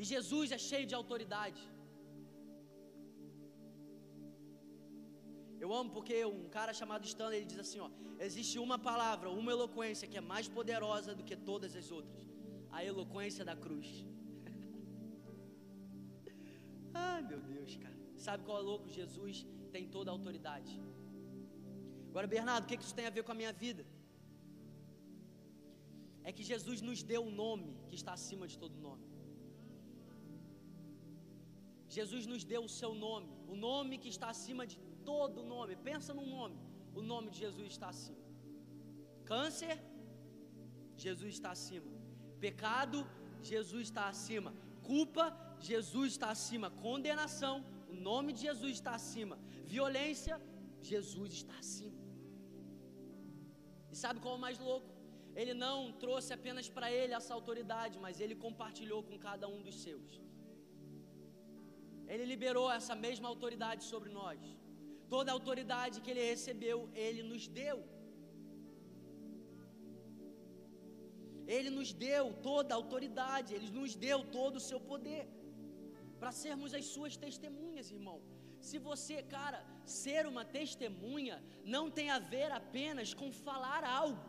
[0.00, 1.62] E Jesus é cheio de autoridade.
[5.64, 7.90] Eu amo porque um cara chamado Stanley ele diz assim: ó,
[8.26, 12.22] existe uma palavra, uma eloquência que é mais poderosa do que todas as outras,
[12.76, 13.88] a eloquência da cruz.
[16.94, 17.96] Ai, meu Deus, cara.
[18.16, 18.88] Sabe qual é louco?
[18.88, 20.72] Jesus tem toda a autoridade.
[22.10, 23.84] Agora, Bernardo, o que isso tem a ver com a minha vida?
[26.22, 29.06] É que Jesus nos deu um nome que está acima de todo nome.
[31.88, 35.74] Jesus nos deu o seu nome, o nome que está acima de todo nome.
[35.76, 36.58] Pensa num nome.
[36.94, 38.24] O nome de Jesus está acima.
[39.24, 39.76] Câncer,
[40.96, 41.90] Jesus está acima.
[42.40, 42.98] Pecado,
[43.50, 44.52] Jesus está acima.
[44.82, 45.24] Culpa,
[45.68, 46.68] Jesus está acima.
[46.70, 49.38] Condenação, o nome de Jesus está acima.
[49.74, 50.40] Violência,
[50.92, 52.00] Jesus está acima.
[53.92, 54.88] E sabe qual é o mais louco?
[55.40, 59.76] Ele não trouxe apenas para ele essa autoridade, mas ele compartilhou com cada um dos
[59.84, 60.20] seus.
[62.12, 64.40] Ele liberou essa mesma autoridade sobre nós.
[65.14, 67.78] Toda a autoridade que ele recebeu, ele nos deu.
[71.56, 75.22] Ele nos deu toda a autoridade, Ele nos deu todo o seu poder,
[76.20, 78.18] para sermos as suas testemunhas, irmão.
[78.68, 79.60] Se você, cara,
[80.00, 81.36] ser uma testemunha
[81.74, 84.26] não tem a ver apenas com falar algo.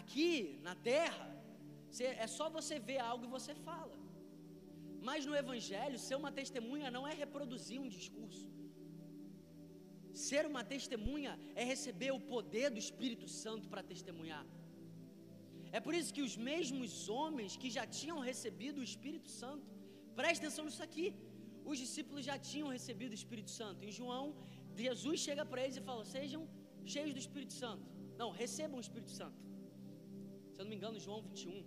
[0.00, 0.30] Aqui
[0.66, 1.26] na terra,
[2.24, 3.96] é só você ver algo e você fala.
[5.08, 8.48] Mas no Evangelho, ser uma testemunha não é reproduzir um discurso.
[10.28, 14.44] Ser uma testemunha é receber o poder do Espírito Santo para testemunhar.
[15.76, 19.66] É por isso que os mesmos homens que já tinham recebido o Espírito Santo,
[20.18, 21.06] presta atenção nisso aqui,
[21.70, 23.78] os discípulos já tinham recebido o Espírito Santo.
[23.88, 24.26] Em João,
[24.82, 26.42] Jesus chega para eles e fala: Sejam
[26.92, 27.86] cheios do Espírito Santo.
[28.20, 29.38] Não, recebam o Espírito Santo.
[30.52, 31.64] Se eu não me engano, João 21.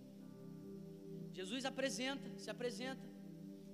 [1.40, 3.06] Jesus apresenta, se apresenta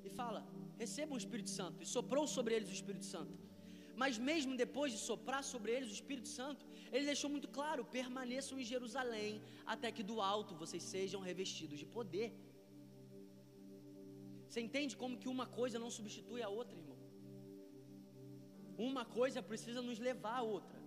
[0.08, 0.42] e fala:
[0.84, 1.78] Recebam o Espírito Santo.
[1.84, 3.34] E soprou sobre eles o Espírito Santo.
[3.96, 8.60] Mas mesmo depois de soprar sobre eles o Espírito Santo, ele deixou muito claro: permaneçam
[8.60, 12.30] em Jerusalém, até que do alto vocês sejam revestidos de poder.
[14.48, 16.98] Você entende como que uma coisa não substitui a outra, irmão?
[18.90, 20.80] Uma coisa precisa nos levar a outra.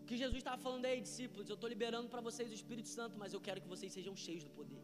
[0.00, 3.14] O que Jesus estava falando aí, discípulos, eu estou liberando para vocês o Espírito Santo,
[3.22, 4.82] mas eu quero que vocês sejam cheios do poder.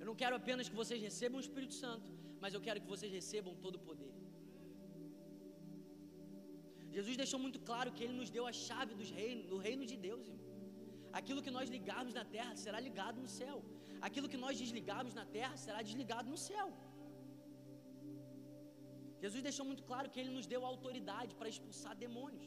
[0.00, 2.10] Eu não quero apenas que vocês recebam o Espírito Santo,
[2.40, 4.12] mas eu quero que vocês recebam todo o poder.
[6.96, 9.10] Jesus deixou muito claro que Ele nos deu a chave dos
[9.50, 10.48] do reino de Deus, irmão.
[11.20, 13.56] Aquilo que nós ligarmos na terra será ligado no céu.
[14.06, 16.68] Aquilo que nós desligarmos na terra será desligado no céu.
[19.22, 22.46] Jesus deixou muito claro que Ele nos deu autoridade para expulsar demônios,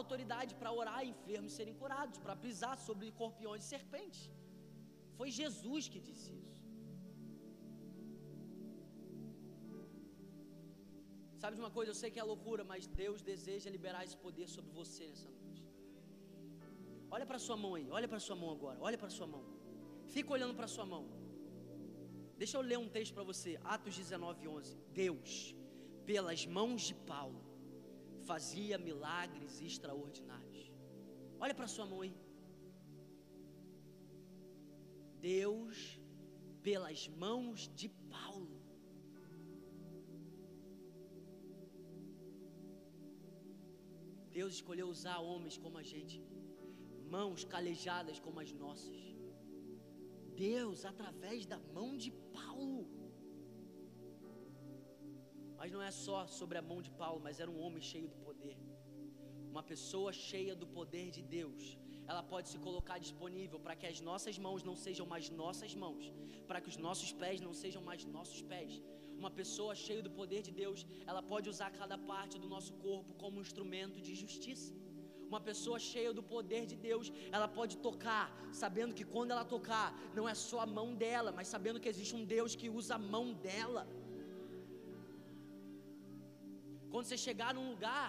[0.00, 4.22] autoridade para orar enfermos serem curados, para pisar sobre corpiões e serpentes.
[5.18, 6.45] Foi Jesus que disse isso.
[11.46, 11.90] Sabe de uma coisa?
[11.92, 15.62] Eu sei que é loucura, mas Deus deseja liberar esse poder sobre você nessa noite.
[17.08, 19.44] Olha para sua mão aí, olha para sua mão agora, olha para sua mão.
[20.14, 21.04] Fica olhando para sua mão.
[22.36, 24.76] Deixa eu ler um texto para você, Atos 19, 11.
[25.02, 25.54] Deus,
[26.04, 27.40] pelas mãos de Paulo,
[28.30, 30.72] fazia milagres extraordinários.
[31.38, 32.16] Olha para sua mão aí.
[35.20, 36.00] Deus,
[36.68, 37.88] pelas mãos de
[44.38, 46.16] Deus escolheu usar homens como a gente,
[47.14, 48.98] mãos calejadas como as nossas.
[50.48, 52.84] Deus, através da mão de Paulo.
[55.58, 58.18] Mas não é só sobre a mão de Paulo, mas era um homem cheio do
[58.26, 58.56] poder.
[59.52, 61.62] Uma pessoa cheia do poder de Deus.
[62.10, 66.04] Ela pode se colocar disponível para que as nossas mãos não sejam mais nossas mãos,
[66.50, 68.74] para que os nossos pés não sejam mais nossos pés,
[69.20, 70.78] uma pessoa cheia do poder de Deus,
[71.10, 74.72] ela pode usar cada parte do nosso corpo como um instrumento de justiça.
[75.30, 77.06] Uma pessoa cheia do poder de Deus,
[77.36, 78.26] ela pode tocar,
[78.62, 79.88] sabendo que quando ela tocar,
[80.18, 83.04] não é só a mão dela, mas sabendo que existe um Deus que usa a
[83.14, 83.82] mão dela.
[86.92, 88.08] Quando você chegar num lugar,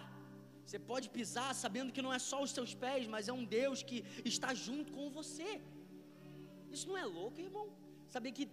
[0.63, 3.81] você pode pisar sabendo que não é só os seus pés, mas é um Deus
[3.89, 3.99] que
[4.33, 5.51] está junto com você.
[6.75, 7.67] Isso não é louco, irmão?
[8.15, 8.45] Saber que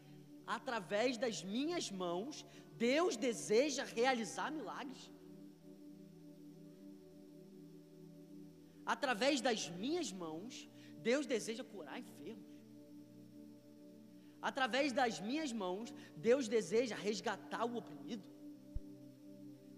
[0.47, 2.45] através das minhas mãos,
[2.77, 5.11] Deus deseja realizar milagres.
[8.85, 10.69] Através das minhas mãos,
[11.03, 12.55] Deus deseja curar enfermos.
[14.41, 18.25] Através das minhas mãos, Deus deseja resgatar o oprimido.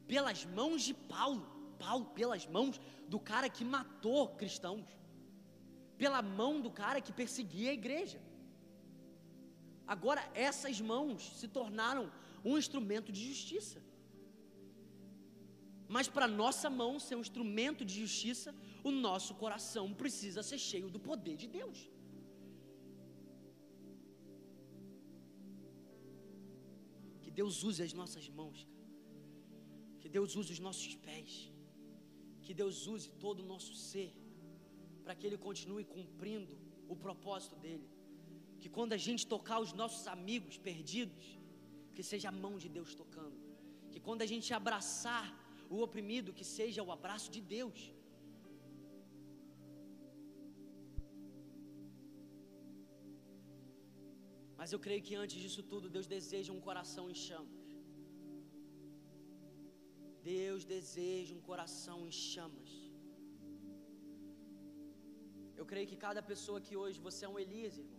[0.09, 1.47] Pelas mãos de Paulo,
[1.79, 4.85] Paulo, pelas mãos do cara que matou cristãos,
[5.97, 8.21] pela mão do cara que perseguia a igreja.
[9.95, 12.05] Agora essas mãos se tornaram
[12.45, 13.81] um instrumento de justiça.
[15.89, 20.89] Mas para nossa mão ser um instrumento de justiça, o nosso coração precisa ser cheio
[20.95, 21.79] do poder de Deus.
[27.23, 28.87] Que Deus use as nossas mãos, cara.
[30.01, 31.53] que Deus use os nossos pés,
[32.43, 34.11] que Deus use todo o nosso ser,
[35.05, 36.57] para que Ele continue cumprindo
[36.89, 37.89] o propósito dele
[38.67, 41.27] que quando a gente tocar os nossos amigos perdidos,
[41.97, 43.37] que seja a mão de Deus tocando.
[43.93, 45.27] Que quando a gente abraçar
[45.75, 47.79] o oprimido, que seja o abraço de Deus.
[54.61, 57.63] Mas eu creio que antes disso tudo, Deus deseja um coração em chamas.
[60.33, 62.73] Deus deseja um coração em chamas.
[65.61, 67.96] Eu creio que cada pessoa que hoje, você é um Elias, irmão.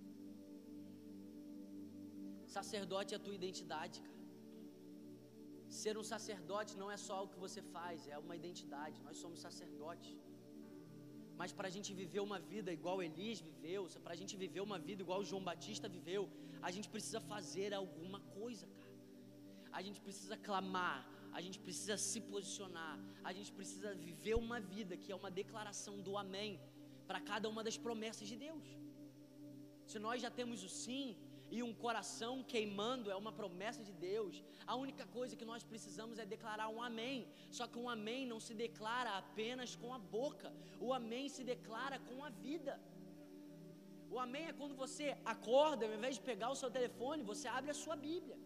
[2.58, 4.18] Sacerdote é a tua identidade, cara.
[5.82, 8.98] Ser um sacerdote não é só o que você faz, é uma identidade.
[9.08, 10.14] Nós somos sacerdotes.
[11.40, 14.80] Mas para a gente viver uma vida igual Elias viveu, para a gente viver uma
[14.88, 16.24] vida igual João Batista viveu,
[16.68, 18.96] a gente precisa fazer alguma coisa, cara.
[19.80, 21.00] A gente precisa clamar,
[21.38, 22.98] a gente precisa se posicionar,
[23.30, 26.52] a gente precisa viver uma vida que é uma declaração do amém
[27.10, 28.68] para cada uma das promessas de Deus.
[29.92, 31.06] Se nós já temos o sim,
[31.50, 34.44] e um coração queimando é uma promessa de Deus.
[34.66, 37.28] A única coisa que nós precisamos é declarar um amém.
[37.52, 42.00] Só que um amém não se declara apenas com a boca, o amém se declara
[42.00, 42.80] com a vida.
[44.10, 47.72] O amém é quando você acorda, ao invés de pegar o seu telefone, você abre
[47.72, 48.38] a sua Bíblia.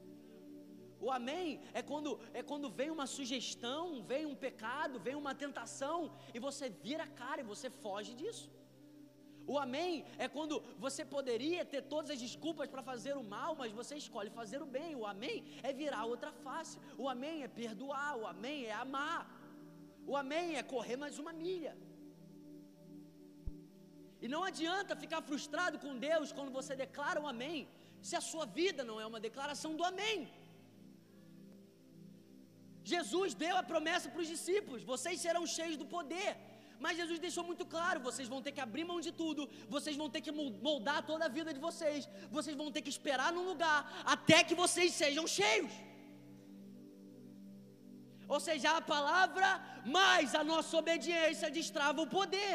[1.00, 5.98] O amém é quando, é quando vem uma sugestão, vem um pecado, vem uma tentação,
[6.34, 8.50] e você vira a cara e você foge disso.
[9.48, 13.72] O amém é quando você poderia ter todas as desculpas para fazer o mal, mas
[13.72, 14.96] você escolhe fazer o bem.
[14.96, 16.78] O amém é virar outra face.
[16.98, 18.18] O amém é perdoar.
[18.18, 19.22] O amém é amar.
[20.06, 21.76] O amém é correr mais uma milha.
[24.24, 27.68] E não adianta ficar frustrado com Deus quando você declara o amém,
[28.08, 30.20] se a sua vida não é uma declaração do amém.
[32.84, 36.32] Jesus deu a promessa para os discípulos: vocês serão cheios do poder.
[36.84, 39.42] Mas Jesus deixou muito claro: vocês vão ter que abrir mão de tudo,
[39.76, 40.34] vocês vão ter que
[40.68, 43.80] moldar toda a vida de vocês, vocês vão ter que esperar num lugar
[44.16, 45.74] até que vocês sejam cheios.
[48.34, 49.48] Ou seja, a palavra
[50.00, 52.54] mais a nossa obediência destrava o poder.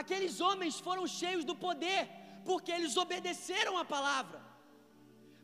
[0.00, 2.02] Aqueles homens foram cheios do poder,
[2.48, 4.40] porque eles obedeceram a palavra.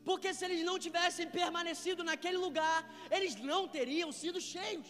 [0.09, 2.77] Porque se eles não tivessem permanecido naquele lugar,
[3.17, 4.89] eles não teriam sido cheios.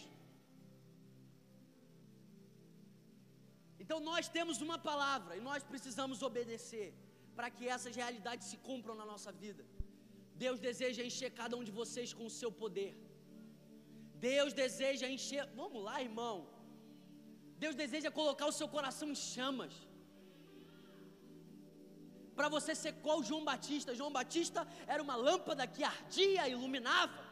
[3.86, 6.86] Então nós temos uma palavra e nós precisamos obedecer
[7.36, 9.64] para que essas realidades se cumpram na nossa vida.
[10.44, 12.92] Deus deseja encher cada um de vocês com o seu poder.
[14.30, 15.44] Deus deseja encher.
[15.60, 16.36] Vamos lá, irmão.
[17.64, 19.74] Deus deseja colocar o seu coração em chamas.
[22.38, 23.94] Para você ser qual João Batista?
[24.00, 27.25] João Batista era uma lâmpada que ardia, iluminava.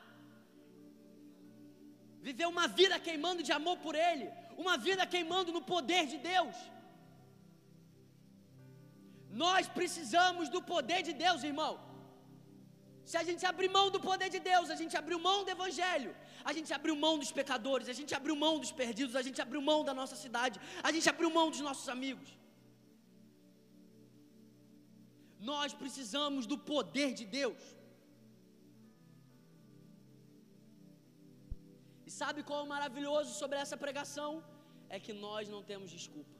[2.28, 4.26] Viveu uma vida queimando de amor por Ele
[4.62, 6.56] uma vida queimando no poder de Deus.
[9.44, 11.72] Nós precisamos do poder de Deus, irmão.
[13.10, 16.12] Se a gente abrir mão do poder de Deus, a gente abriu mão do Evangelho,
[16.50, 19.60] a gente abriu mão dos pecadores, a gente abriu mão dos perdidos, a gente abriu
[19.70, 22.30] mão da nossa cidade, a gente abriu mão dos nossos amigos.
[25.50, 27.73] Nós precisamos do poder de Deus.
[32.18, 34.30] Sabe qual é o maravilhoso sobre essa pregação?
[34.94, 36.34] É que nós não temos desculpa.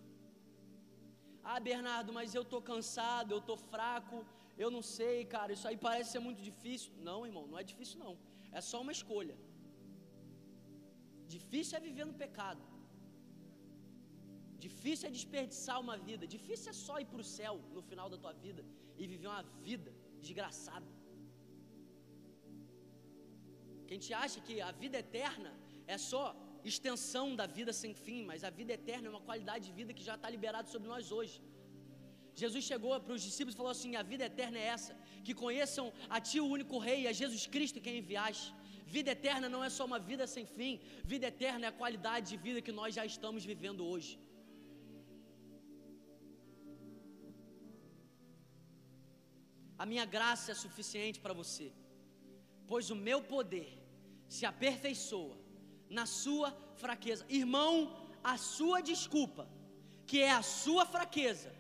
[1.51, 4.19] Ah, Bernardo, mas eu estou cansado, eu estou fraco,
[4.63, 6.93] eu não sei, cara, isso aí parece ser muito difícil.
[7.09, 8.15] Não, irmão, não é difícil não.
[8.59, 9.37] É só uma escolha.
[11.37, 12.63] Difícil é viver no pecado.
[14.67, 16.25] Difícil é desperdiçar uma vida.
[16.37, 18.63] Difícil é só ir para o céu no final da tua vida
[19.01, 19.91] e viver uma vida
[20.25, 20.91] desgraçada.
[23.89, 25.53] Quem te acha que a vida eterna
[25.87, 26.23] é só
[26.73, 30.07] extensão da vida sem fim, mas a vida eterna é uma qualidade de vida que
[30.09, 31.37] já está liberada sobre nós hoje.
[32.43, 34.93] Jesus chegou para os discípulos e falou assim: A vida eterna é essa,
[35.27, 38.49] que conheçam a Ti, o único Rei, a Jesus Cristo quem enviaste.
[38.95, 40.73] Vida eterna não é só uma vida sem fim,
[41.13, 44.13] vida eterna é a qualidade de vida que nós já estamos vivendo hoje.
[49.83, 51.67] A minha graça é suficiente para você,
[52.71, 53.71] pois o meu poder
[54.29, 55.44] se aperfeiçoa
[55.99, 56.49] na sua
[56.83, 57.25] fraqueza.
[57.41, 57.75] Irmão,
[58.33, 59.45] a sua desculpa,
[60.09, 61.51] que é a sua fraqueza,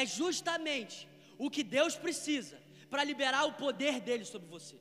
[0.00, 0.96] é justamente
[1.44, 2.56] o que Deus precisa
[2.90, 4.78] para liberar o poder dele sobre você.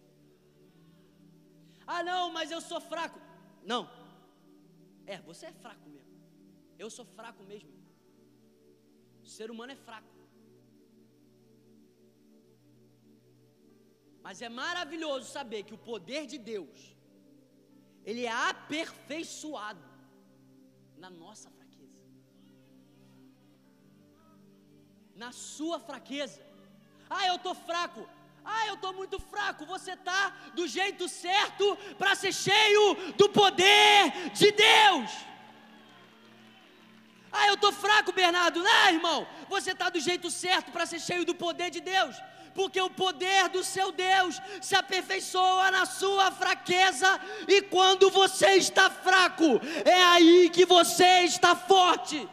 [1.93, 3.19] Ah, não, mas eu sou fraco.
[3.71, 3.83] Não.
[5.13, 6.15] É, você é fraco mesmo.
[6.83, 7.71] Eu sou fraco mesmo.
[9.23, 10.09] O ser humano é fraco.
[14.25, 16.79] Mas é maravilhoso saber que o poder de Deus
[18.05, 19.83] ele é aperfeiçoado
[20.97, 21.99] na nossa fraqueza.
[25.15, 26.41] Na sua fraqueza.
[27.09, 28.07] Ah, eu estou fraco.
[28.43, 29.65] Ah, eu estou muito fraco.
[29.65, 35.11] Você está do jeito certo para ser cheio do poder de Deus.
[37.31, 38.61] Ah, eu estou fraco, Bernardo.
[38.61, 39.27] Não, irmão.
[39.47, 42.15] Você está do jeito certo para ser cheio do poder de Deus
[42.53, 47.07] porque o poder do seu Deus se aperfeiçoa na sua fraqueza,
[47.47, 52.27] e quando você está fraco, é aí que você está forte.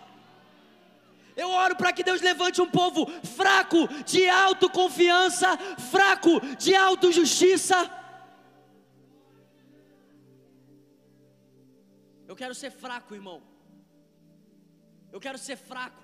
[1.37, 5.57] Eu oro para que Deus levante um povo fraco de autoconfiança,
[5.91, 7.79] fraco de autojustiça.
[12.27, 13.41] Eu quero ser fraco, irmão.
[15.13, 16.03] Eu quero ser fraco.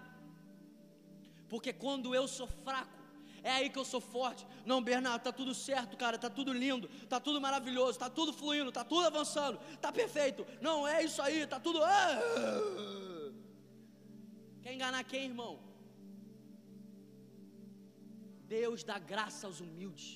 [1.48, 3.03] Porque quando eu sou fraco,
[3.44, 4.46] é aí que eu sou forte.
[4.70, 8.72] Não, Bernardo, tá tudo certo, cara, tá tudo lindo, tá tudo maravilhoso, tá tudo fluindo,
[8.72, 10.46] tá tudo avançando, tá perfeito.
[10.66, 11.78] Não, é isso aí, tá tudo.
[11.82, 12.20] Ah!
[14.62, 15.52] Quer enganar quem, irmão?
[18.58, 20.08] Deus dá graça aos humildes,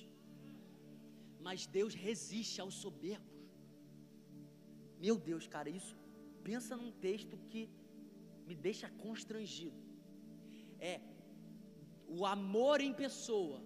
[1.46, 3.36] mas Deus resiste aos soberbos.
[4.98, 5.94] Meu Deus, cara, isso.
[6.42, 7.62] Pensa num texto que
[8.46, 9.78] me deixa constrangido.
[10.80, 10.94] É
[12.16, 13.58] o amor em pessoa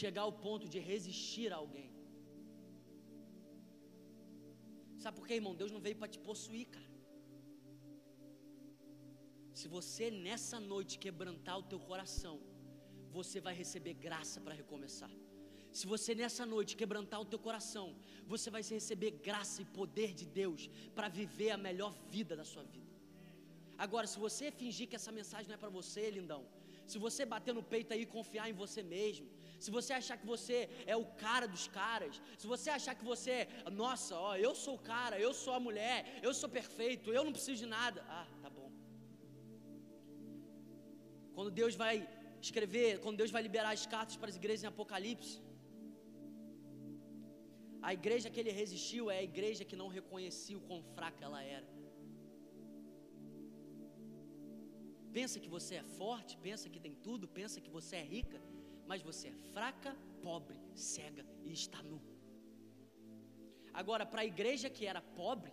[0.00, 1.90] chegar ao ponto de resistir a alguém.
[5.02, 5.54] Sabe por quê, irmão?
[5.54, 6.90] Deus não veio para te possuir, cara.
[9.60, 12.36] Se você nessa noite quebrantar o teu coração,
[13.16, 15.10] você vai receber graça para recomeçar.
[15.78, 17.86] Se você nessa noite quebrantar o teu coração,
[18.32, 22.64] você vai receber graça e poder de Deus para viver a melhor vida da sua
[22.64, 22.88] vida.
[23.84, 26.42] Agora, se você fingir que essa mensagem não é para você, lindão,
[26.90, 29.26] se você bater no peito aí e confiar em você mesmo,
[29.64, 30.58] se você achar que você
[30.92, 33.36] é o cara dos caras, se você achar que você,
[33.82, 37.34] nossa, ó, eu sou o cara, eu sou a mulher, eu sou perfeito, eu não
[37.36, 38.00] preciso de nada.
[38.20, 38.70] Ah, tá bom.
[41.36, 41.96] Quando Deus vai
[42.46, 45.34] escrever, quando Deus vai liberar as cartas para as igrejas em Apocalipse,
[47.88, 51.42] a igreja que ele resistiu é a igreja que não reconhecia o quão fraca ela
[51.58, 51.68] era.
[55.18, 58.40] Pensa que você é forte, pensa que tem tudo, pensa que você é rica,
[58.90, 59.92] mas você é fraca,
[60.22, 62.00] pobre, cega e está nu.
[63.80, 65.52] Agora, para a igreja que era pobre,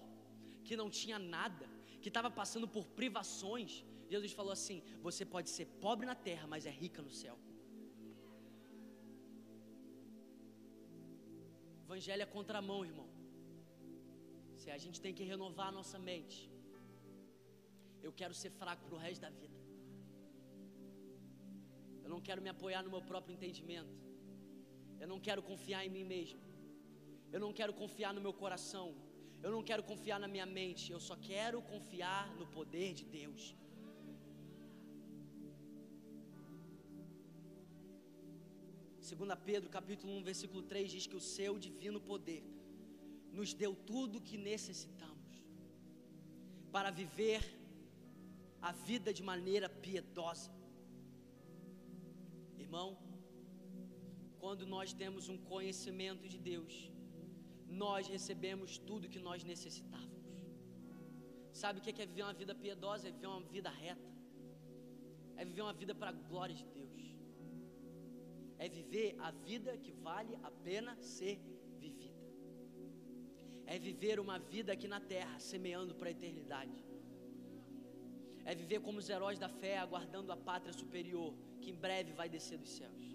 [0.63, 1.67] que não tinha nada,
[2.01, 3.71] que estava passando por privações,
[4.13, 4.77] Jesus falou assim:
[5.07, 7.37] Você pode ser pobre na terra, mas é rica no céu.
[11.85, 13.09] Evangelho é contramão, irmão.
[14.61, 16.39] Se a gente tem que renovar a nossa mente.
[18.07, 19.57] Eu quero ser fraco para o resto da vida.
[22.03, 23.95] Eu não quero me apoiar no meu próprio entendimento.
[25.01, 26.39] Eu não quero confiar em mim mesmo.
[27.33, 28.87] Eu não quero confiar no meu coração.
[29.45, 30.85] Eu não quero confiar na minha mente.
[30.95, 33.43] Eu só quero confiar no poder de Deus.
[39.09, 42.41] Segunda Pedro, capítulo 1, versículo 3 diz que o seu divino poder
[43.31, 45.35] nos deu tudo o que necessitamos
[46.71, 47.56] para viver
[48.61, 50.51] a vida de maneira piedosa.
[52.57, 52.97] Irmão,
[54.39, 56.91] quando nós temos um conhecimento de Deus,
[57.67, 60.17] nós recebemos tudo que nós necessitávamos.
[61.51, 63.07] Sabe o que é viver uma vida piedosa?
[63.07, 64.09] É viver uma vida reta,
[65.35, 67.01] é viver uma vida para a glória de Deus,
[68.59, 71.39] é viver a vida que vale a pena ser
[71.79, 72.21] vivida,
[73.65, 76.86] é viver uma vida aqui na terra, semeando para a eternidade,
[78.49, 81.29] é viver como os heróis da fé, aguardando a pátria superior
[81.61, 83.05] que em breve vai descer dos céus.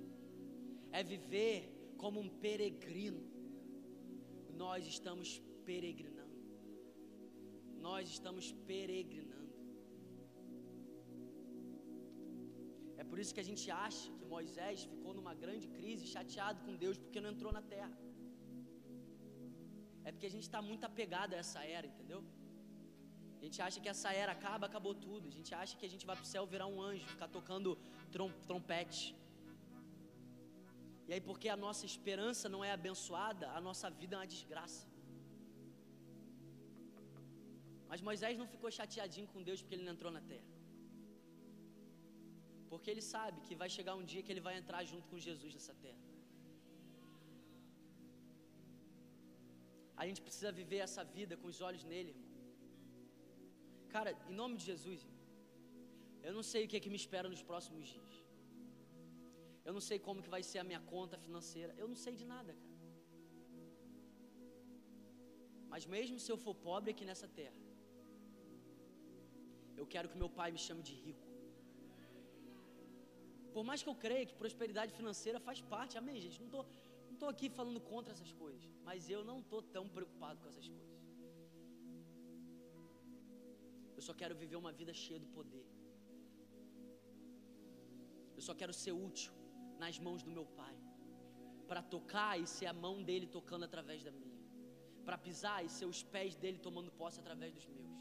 [0.98, 1.56] É viver
[2.02, 3.22] como um peregrino.
[4.62, 5.28] Nós estamos
[5.68, 6.38] peregrinando.
[7.86, 9.54] Nós estamos peregrinando.
[13.00, 16.80] É por isso que a gente acha que Moisés ficou numa grande crise, chateado com
[16.84, 17.96] Deus, porque não entrou na terra.
[20.04, 22.22] É porque a gente está muito apegado a essa era, entendeu?
[23.42, 25.24] A gente acha que essa era acaba, acabou tudo.
[25.30, 27.70] A gente acha que a gente vai para o céu virar um anjo, ficar tocando
[28.48, 29.04] trompete.
[31.08, 34.82] E aí, porque a nossa esperança não é abençoada, a nossa vida é uma desgraça.
[37.90, 40.50] Mas Moisés não ficou chateadinho com Deus porque ele não entrou na terra.
[42.70, 45.52] Porque ele sabe que vai chegar um dia que ele vai entrar junto com Jesus
[45.58, 46.04] nessa terra.
[50.02, 52.31] A gente precisa viver essa vida com os olhos nele, irmão.
[53.96, 55.00] Cara, em nome de Jesus,
[56.26, 58.14] eu não sei o que é que me espera nos próximos dias.
[59.66, 61.72] Eu não sei como que vai ser a minha conta financeira.
[61.82, 62.72] Eu não sei de nada, cara.
[65.72, 67.60] Mas mesmo se eu for pobre aqui nessa terra,
[69.80, 71.26] eu quero que meu pai me chame de rico.
[73.54, 76.38] Por mais que eu creia que prosperidade financeira faz parte, amém, gente?
[76.42, 76.64] Não estou
[77.10, 80.66] não tô aqui falando contra essas coisas, mas eu não estou tão preocupado com essas
[80.76, 80.91] coisas.
[84.02, 85.64] Eu só quero viver uma vida cheia do poder.
[88.36, 89.32] Eu só quero ser útil
[89.82, 90.74] nas mãos do meu Pai,
[91.68, 94.40] para tocar e ser a mão dele tocando através da minha,
[95.06, 98.00] para pisar e ser os pés dele tomando posse através dos meus.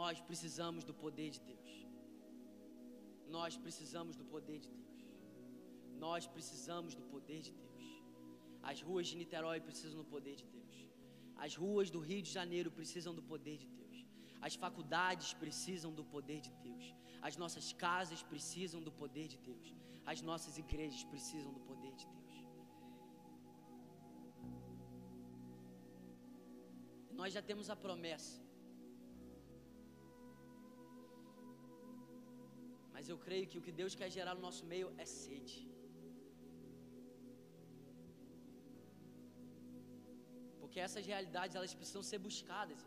[0.00, 1.72] Nós precisamos do poder de Deus.
[3.38, 5.00] Nós precisamos do poder de Deus.
[6.06, 7.86] Nós precisamos do poder de Deus.
[8.70, 10.64] As ruas de Niterói precisam do poder de Deus.
[11.36, 14.04] As ruas do Rio de Janeiro precisam do poder de Deus.
[14.40, 16.94] As faculdades precisam do poder de Deus.
[17.22, 19.74] As nossas casas precisam do poder de Deus.
[20.04, 22.34] As nossas igrejas precisam do poder de Deus.
[27.12, 28.42] Nós já temos a promessa.
[32.92, 35.73] Mas eu creio que o que Deus quer gerar no nosso meio é sede.
[40.74, 42.80] Porque essas realidades elas precisam ser buscadas.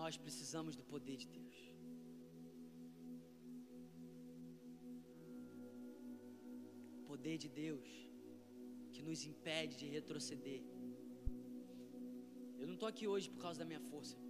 [0.00, 1.58] Nós precisamos do poder de Deus.
[7.10, 7.90] poder de Deus
[8.92, 10.62] que nos impede de retroceder.
[12.56, 14.29] Eu não estou aqui hoje por causa da minha força.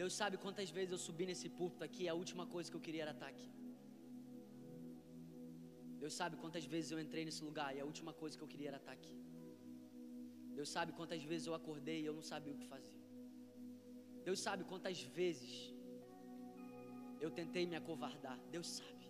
[0.00, 3.02] Deus sabe quantas vezes eu subi nesse púlpito aqui, a última coisa que eu queria
[3.06, 3.50] era estar aqui.
[6.02, 8.68] Deus sabe quantas vezes eu entrei nesse lugar e a última coisa que eu queria
[8.72, 9.16] era estar aqui.
[10.56, 12.98] Deus sabe quantas vezes eu acordei e eu não sabia o que fazer.
[14.26, 15.52] Deus sabe quantas vezes
[17.24, 18.38] eu tentei me acovardar.
[18.54, 19.06] Deus sabe.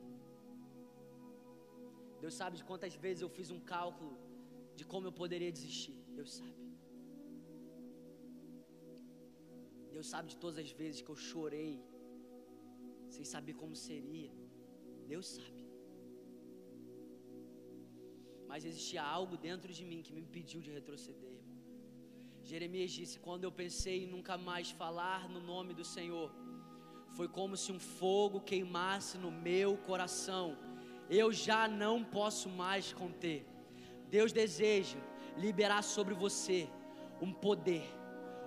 [2.22, 4.14] Deus sabe de quantas vezes eu fiz um cálculo
[4.78, 5.98] de como eu poderia desistir.
[6.18, 6.64] Deus sabe.
[9.94, 11.74] Deus sabe de todas as vezes que eu chorei
[13.14, 14.32] sem saber como seria.
[15.12, 15.62] Deus sabe.
[18.50, 21.36] Mas existia algo dentro de mim que me impediu de retroceder.
[22.50, 26.30] Jeremias disse: Quando eu pensei em nunca mais falar no nome do Senhor,
[27.16, 30.46] foi como se um fogo queimasse no meu coração.
[31.20, 33.40] Eu já não posso mais conter.
[34.16, 34.98] Deus deseja
[35.44, 36.58] liberar sobre você
[37.26, 37.86] um poder,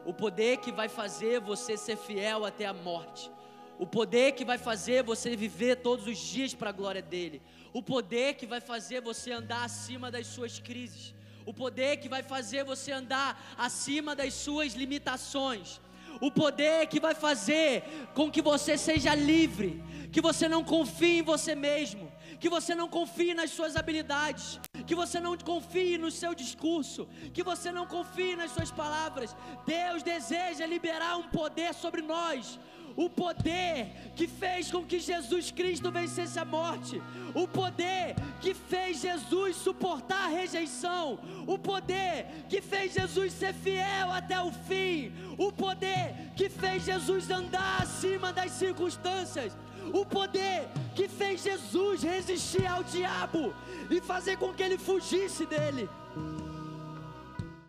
[0.08, 3.30] o poder que vai fazer você ser fiel até a morte,
[3.78, 7.42] o poder que vai fazer você viver todos os dias para a glória dEle,
[7.74, 11.14] o poder que vai fazer você andar acima das suas crises,
[11.46, 15.82] o poder que vai fazer você andar acima das suas limitações,
[16.22, 17.84] o poder que vai fazer
[18.16, 22.88] com que você seja livre, que você não confie em você mesmo, que você não
[22.88, 28.36] confie nas suas habilidades, que você não confie no seu discurso, que você não confie
[28.38, 29.36] nas suas palavras.
[29.66, 32.58] Deus deseja liberar um poder sobre nós,
[32.96, 37.02] o poder que fez com que Jesus Cristo vencesse a morte,
[37.36, 44.12] o poder que fez Jesus suportar a rejeição, o poder que fez Jesus ser fiel
[44.12, 49.56] até o fim, o poder que fez Jesus andar acima das circunstâncias,
[49.94, 53.54] o poder que fez Jesus resistir ao diabo
[53.90, 55.90] e fazer com que ele fugisse dele.